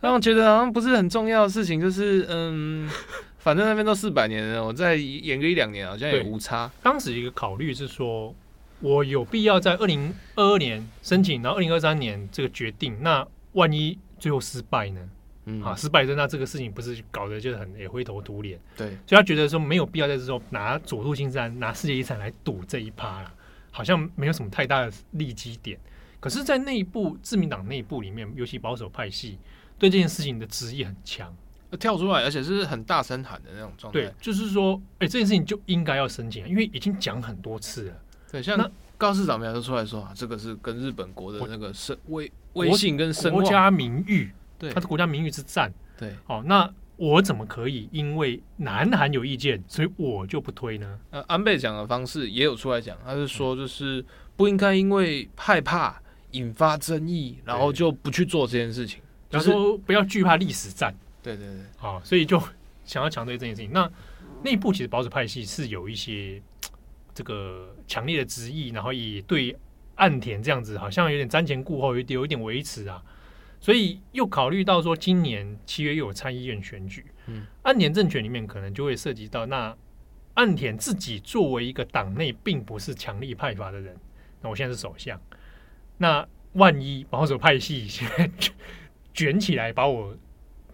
[0.00, 2.88] 让我觉得好像不是很重要的事情，就是嗯，
[3.38, 6.70] 反正那边都四百年了，我再延个一两年好像也无差。
[6.82, 8.34] 当时一个考虑是说，
[8.80, 15.00] 我有必要在二零二二年申请，然后二零二三年这个决定，那万一最后失败呢？
[15.46, 18.60] 嗯，啊，失败的那这个事情不是搞得就很也灰头土脸？
[18.76, 23.32] 对，所以他觉得说没有必要在这时候拿佐渡金山拿世界遗产来赌这一趴了，
[23.70, 25.78] 好像没有什么太大的利基点。
[26.20, 29.38] 可是，在内部自民党内部里面，尤其保守派系
[29.78, 31.32] 对这件事情的执意很强，
[31.78, 34.00] 跳出来，而且是很大声喊的那种状态。
[34.00, 37.94] 对，就是说，哎、欸，这件事情就应该要申请，因为已经讲很多次了。
[38.32, 50.98] 对，像高市长苗就出来说啊，这个是跟日本国的那个声威威信跟声国家名誉，对，他的国家名誉之战，对，哦，那我怎么可以因为南韩有意见，所以我就不推呢？
[51.10, 54.04] 呃，安倍讲的方式也有出来讲，他是说就是
[54.36, 56.02] 不应该因为害怕
[56.32, 59.00] 引发争议，然后就不去做这件事情，
[59.30, 62.42] 就是说不要惧怕历史战，对对对，好，所以就
[62.84, 63.70] 想要强调这件事情。
[63.72, 63.90] 那
[64.42, 66.42] 内部其实保守派系是有一些。
[67.14, 69.56] 这个强烈的质疑，然后也对
[69.96, 73.02] 岸田这样子好像有点瞻前顾后，有点有一点维持啊，
[73.58, 79.76] 所以又考虑到说今年七月又有参议院选举，嗯，岸田政权里面可能就会涉及到那
[80.34, 83.96] 岸田自己作为一个党内并不是强力派阀的人，
[84.40, 85.20] 那我现在是首相，
[85.98, 88.30] 那万一保守派系现在
[89.12, 90.16] 卷起来把我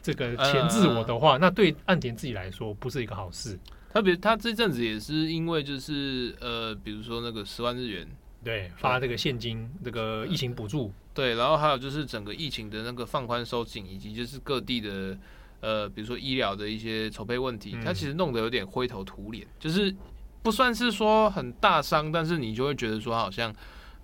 [0.00, 3.58] 这个钳制我的话，那对岸田自己来说不是一个好事。
[3.92, 8.06] 特别，他这阵子也是因为就是呃，比如说那个十万日元，
[8.42, 15.16] 对，发这个现金，嗯、这个疫情补助，对，然后还有就是整个疫情的那个放宽收紧，以及就是各地的
[15.60, 19.94] 呃，比如说医疗的一些筹备问题，他其实弄得有点灰头土脸，就是
[20.42, 23.54] 不算是说很大伤，但是你就会觉得说好像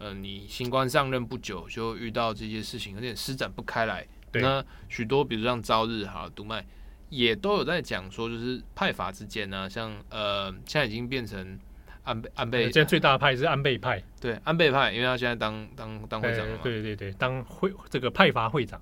[0.01, 4.05] 呃，你新官上任不久就遇到这些事情，有点施展不开来。
[4.33, 6.67] 对，那许多比如像朝日哈读卖。
[7.11, 11.59] 也都有在讲说，就是派阀之间呢、啊，像呃，现在已经变成
[12.05, 18.81] 安倍安倍，现在最大的派是安倍派，对安倍派，因为他现在当当当会长了嘛，对对对，当会这个派阀会长，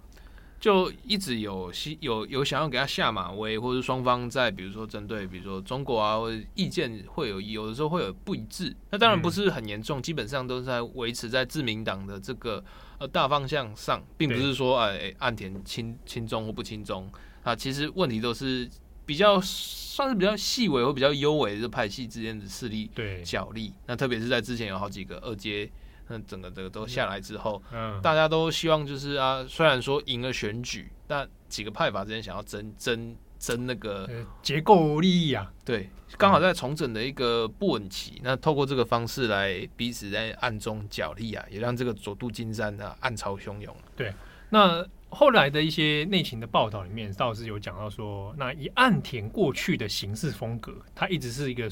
[0.60, 12.64] 就一直有有有想要给他下马威，或者双方在比如说针对比如说中国啊，或者意见会有有的时候会有不一致，那当然不是很严重，嗯、基本上都是在维持在自民党的这个
[12.98, 17.08] 呃大方向上，并不是说哎岸田亲亲中或不亲中。
[17.44, 18.68] 啊，其实问题都是
[19.06, 23.72] 比较算是比较细微或比较优微的这派系之间的势力对角力。
[23.86, 25.70] 那特别是在之前有好几个二阶，
[26.08, 34.08] 那整个这个都下来之后，嗯，大家都希望就是啊，虽然说赢了选举，但几个派阀之间想要争争争那个
[34.42, 38.20] 结构利益啊，对，刚好在重整的一个不稳期。
[38.22, 43.74] 那透过这个方式来彼此在暗中角力啊，也让这个佐渡金山啊暗潮汹涌。
[43.96, 44.12] 对，
[44.50, 44.86] 那。
[45.10, 51.66] 后来的一些内情的报道里面，倒是有讲到说，那以岸田过去的行事风格，他一直是一个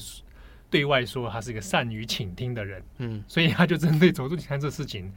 [0.69, 5.11] 对外说他是一个善于倾听的人，嗯， 所以他就针对佐渡金山这事情，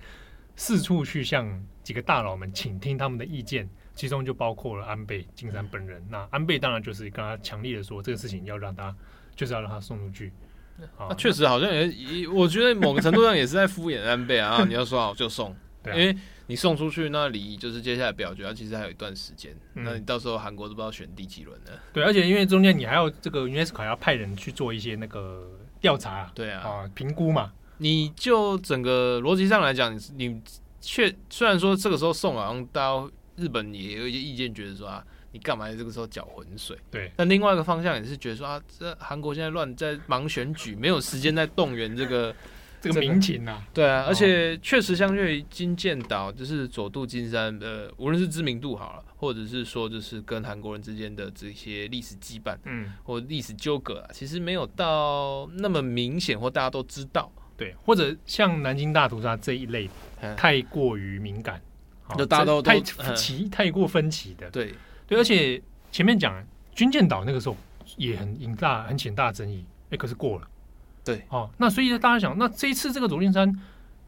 [0.57, 6.03] 四处去向几个大佬们倾听他们的意见，其中就包括了安倍晋三本人。
[6.09, 8.95] 那安倍当然就是跟他强烈的说，这个事情要让他
[9.35, 10.33] 就是要让他送出去。
[10.97, 16.17] 啊，确实好像也，我觉得某个程度上也是在敷衍安倍啊， 你要说好就送，对啊，因为。
[16.51, 19.55] 你送出去，那离就是接下来表决，其实还有一段时间。
[19.77, 21.71] 嗯、那你到时候韩国都不知道选第几轮呢？
[21.93, 25.49] 对，而且因为中间你还要这个 UNESCO 要派人去做一些那个
[25.81, 27.53] 调查，对啊，啊评估嘛。
[27.79, 30.43] 你就整个逻辑上来讲，你
[30.81, 36.77] 确虽然说这个时候送，好像到日本也有一些意见，觉得说啊，你干嘛这个时候搅浑水？
[36.91, 37.13] 对。
[37.15, 42.35] 但另外一个方向也是觉得说啊，这韩国现在乱在忙选举，没有时间在动员这个。
[42.81, 59.89] 这个民情啊，对啊，而且确实相对于金剑岛，就是佐渡金山的，无论是知名度好了，或者是说就是跟韩国人之间的这些历史羁绊，嗯，或历史纠葛啊，其实没有到那么明显，或大家都知道，对，或者像南京大屠杀这一类，
[60.37, 61.61] 太过于敏感，
[62.17, 64.75] 就大家都太奇太过分歧的，对。
[65.07, 66.41] 对，而且前面讲
[66.73, 67.57] 军舰岛那个时候
[67.97, 70.49] 也很引大很浅大争议，哎，可是过了。
[71.05, 73.53] 对，哦，那所以大家想，那这一次这个佐渡金山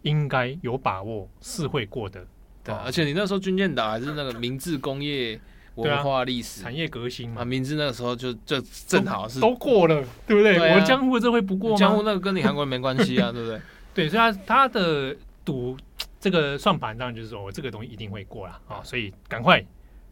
[0.02, 2.24] 应该有把握是会过的，
[2.62, 5.40] 对，而且你那时候军舰岛还是那个明治工业
[5.76, 10.58] 文化历史、啊、产业革新嘛，啊，明治那个时候就就正好是都，都过了，对不对？
[10.74, 11.76] 我江户这会不过吗？
[11.76, 13.60] 江户那个跟你韩国人没关系啊， 对不对？
[13.94, 15.76] 对，所以他他的赌
[16.20, 19.64] 这个算盘当然就是说，我这个东西一定会过了啊、哦，所以赶快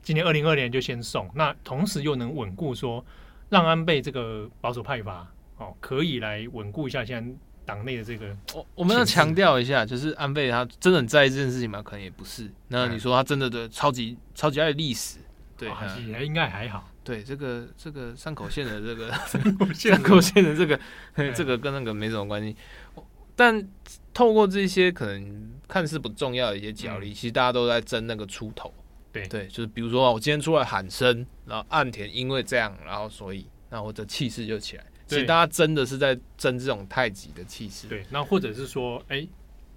[0.03, 3.05] 今年二零二零年就先送，那同时又能稳固说
[3.51, 5.27] 让安倍这个保守派阀。
[5.61, 7.35] 哦，可以来稳固一下现在
[7.65, 8.35] 党内的这个。
[8.55, 11.83] 我我们要强调一下，就是安倍他真的很在意这件事情吗？
[11.83, 12.51] 可能也不是。
[12.69, 15.19] 那你说他真的的超级超级爱历史，
[15.57, 16.91] 对，哦、还应该还好。
[17.05, 19.13] 对，这个这个山口县的这个
[19.75, 20.81] 山口县的这个
[21.35, 22.57] 这个跟那个没什么关系。
[23.37, 23.67] 但
[24.13, 28.73] 透过这些可能看似不重要的一些角力，嗯、其实大家都在争那个出头。
[29.13, 34.85] 对对，就是比如说我今天出来喊声，然后岸田因为这样，然后所以那我的气势就起来。
[35.11, 38.05] 所以大家真的是在争这种太极的气势，对。
[38.11, 39.29] 那或者是说，哎、欸，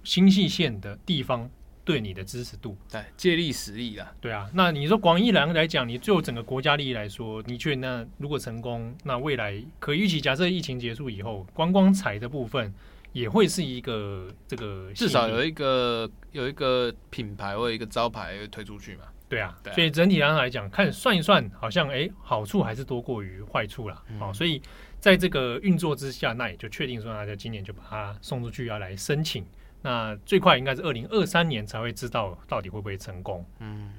[0.03, 1.49] 新潟县的地方
[1.85, 4.49] 对你的支持度，对，借力使力啦，对啊。
[4.53, 12.73] 那你说广义来来讲，你就整个国家利益来说，你觉得那如果成功，那未来可预期，假设疫情结束以后，观光财的部分
[13.11, 19.03] 也会是一个这个至少有一个有一个品牌或者一个招牌会推出去嘛。
[19.29, 23.95] 对啊，对啊，所以整体上来讲，看算一算，好像哎，好处还是多过于坏处啦。
[24.19, 24.61] 哦、嗯，所以
[25.03, 29.45] 在这个运作之下，那也就确定说，大家今年就把它送出去，要来申请。
[29.81, 33.45] 那最快应该是二零二三年才会知道到底会不会成功。
[33.59, 33.91] 嗯，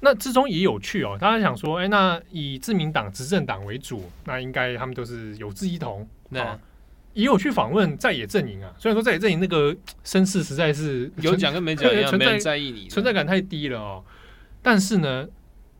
[0.00, 1.18] 那之中也有趣哦。
[1.20, 6.08] 大家想说，哎，那以自民党执政党为主，那应该他们都是有志一同。
[6.30, 6.58] 那、哦、
[7.12, 8.74] 也有去访问在野阵营啊。
[8.78, 14.02] 虽然说在野阵营那个声势实在是有讲跟没讲一样， 没人在意你，存在感太低了哦。
[14.62, 15.28] 但是呢，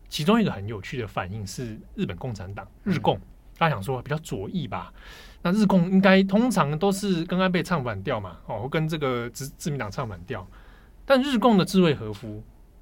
[0.09, 3.19] 其中一个很有趣的反应是日本共产党日共，
[3.61, 4.91] 大家想说比较左翼吧。
[5.43, 10.47] 那日共应该通常都是跟安倍唱反调嘛，哦，跟这个自自民党唱反调。
[11.05, 12.41] 但日共的智慧和夫，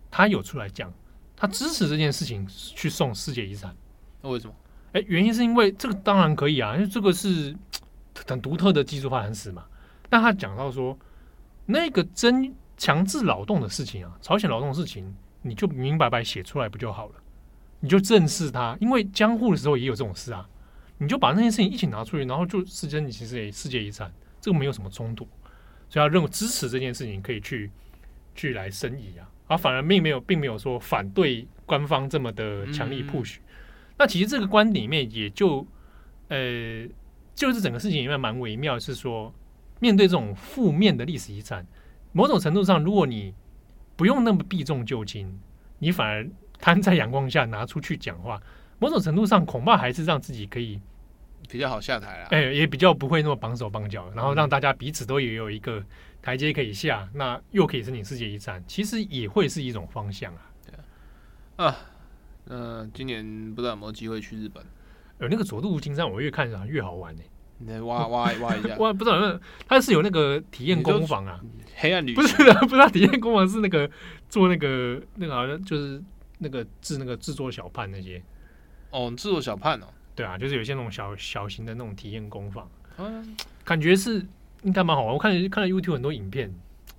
[0.09, 0.89] 他有出来讲，
[1.35, 3.75] 他支持这件事情去送世界遗产。
[4.21, 4.53] 那为什么？
[4.93, 7.53] 哎，原因是因为这个当然可以啊，因为这个是
[8.25, 9.65] 很独特的技术发展史嘛。
[10.09, 10.97] 但他讲到说，
[11.65, 17.15] 那个真强制劳动的事情啊，朝鲜劳动的事情，你就明明白白写出来不就好了？
[17.81, 20.47] 你就正视它，因为江户的时候也有这种事啊。
[21.01, 25.25] 你就把那件事情一起拿出去，然后就世界你其实也世界遗产，这个没有什么冲突，
[25.89, 27.71] 所以他认为支持这件事情可以去
[28.35, 33.37] 去来申遗啊，而反而并没有并没有说反对官方这么的强力 push。
[33.37, 33.41] 嗯、
[33.97, 35.65] 那其实这个观点里面也就
[36.27, 36.85] 呃，
[37.33, 39.33] 就是整个事情里面蛮微妙，是说
[39.79, 41.65] 面对这种负面的历史遗产，
[42.11, 43.33] 某种程度上，如果你
[43.95, 45.39] 不用那么避重就轻，
[45.77, 48.41] 你反而摊在阳光下拿出去讲话，
[48.79, 50.77] 某种程度上恐怕还是让自己可以。
[51.47, 55.83] 比较好下台啊，哎，也比较不会那么绑手绑脚，然后让大家彼此都也有一个
[56.21, 60.51] 台阶可以下，那又可以申请世界遗产，其实也会是一种方向啊。
[60.65, 60.75] 对
[61.55, 61.77] 啊，啊，
[62.45, 64.63] 呃，今年不知道有没有机会去日本？
[65.19, 67.21] 呃，那个佐渡金山，我越看越好玩呢。
[67.61, 71.41] 你再挖挖挖一下， 挖不知道它是有那个体验工坊啊，
[71.75, 73.89] 黑暗旅不是的， 不知道体验工坊是那个
[74.29, 76.01] 做那个那个好像就是
[76.37, 78.23] 那个制那个制作小判那些。
[78.91, 79.87] 哦，制作小判哦。
[80.19, 84.21] 对啊，就是有些那种小小型的那种体验工坊，嗯，感觉是
[84.63, 85.13] 应该蛮好玩。
[85.13, 86.53] 我看看了 YouTube 很多影片，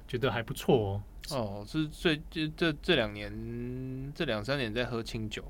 [0.09, 1.37] 觉得还不错哦。
[1.37, 5.45] 哦，是最这这这两年这两三年在喝清酒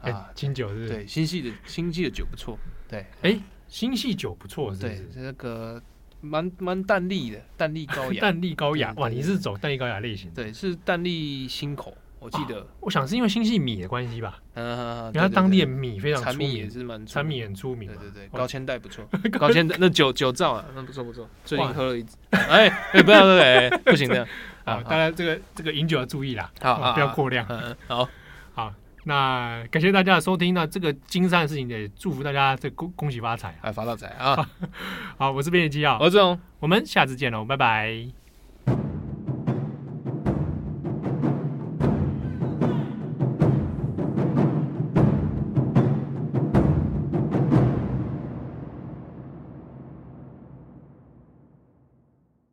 [0.00, 2.58] 啊，清酒是，对，新系的新系的酒不错。
[2.88, 5.82] 对，哎，新系酒不错，是对，那个
[6.22, 8.94] 蛮蛮淡丽的，淡丽高雅， 淡丽高雅。
[8.96, 10.30] 哇，你是走淡丽高雅类型？
[10.32, 11.94] 对，是淡丽新口。
[12.22, 14.38] 我记得，我想是因为新系米的关系吧。
[14.54, 17.88] 嗯，因为它当地的米非常出名，产米也是蛮，产米很出名。
[17.88, 19.04] 对对对，高千代不错，
[19.38, 21.28] 高千代那酒酒造啊，那不错不错。
[21.44, 24.26] 最近喝了一支，哎哎，不要对，不行的。
[24.64, 27.44] 啊， 大家这个这个饮酒要注意啦，好，不要过量。
[27.88, 28.08] 好
[28.54, 28.72] 好，
[29.04, 30.54] 那感谢大家的收听。
[30.54, 34.48] 那这个金山的事情也祝福大家这恭恭喜发财，哎发大财啊！
[35.18, 38.21] 好，我是编辑机啊，我是志宏，我们下次见喽，拜拜。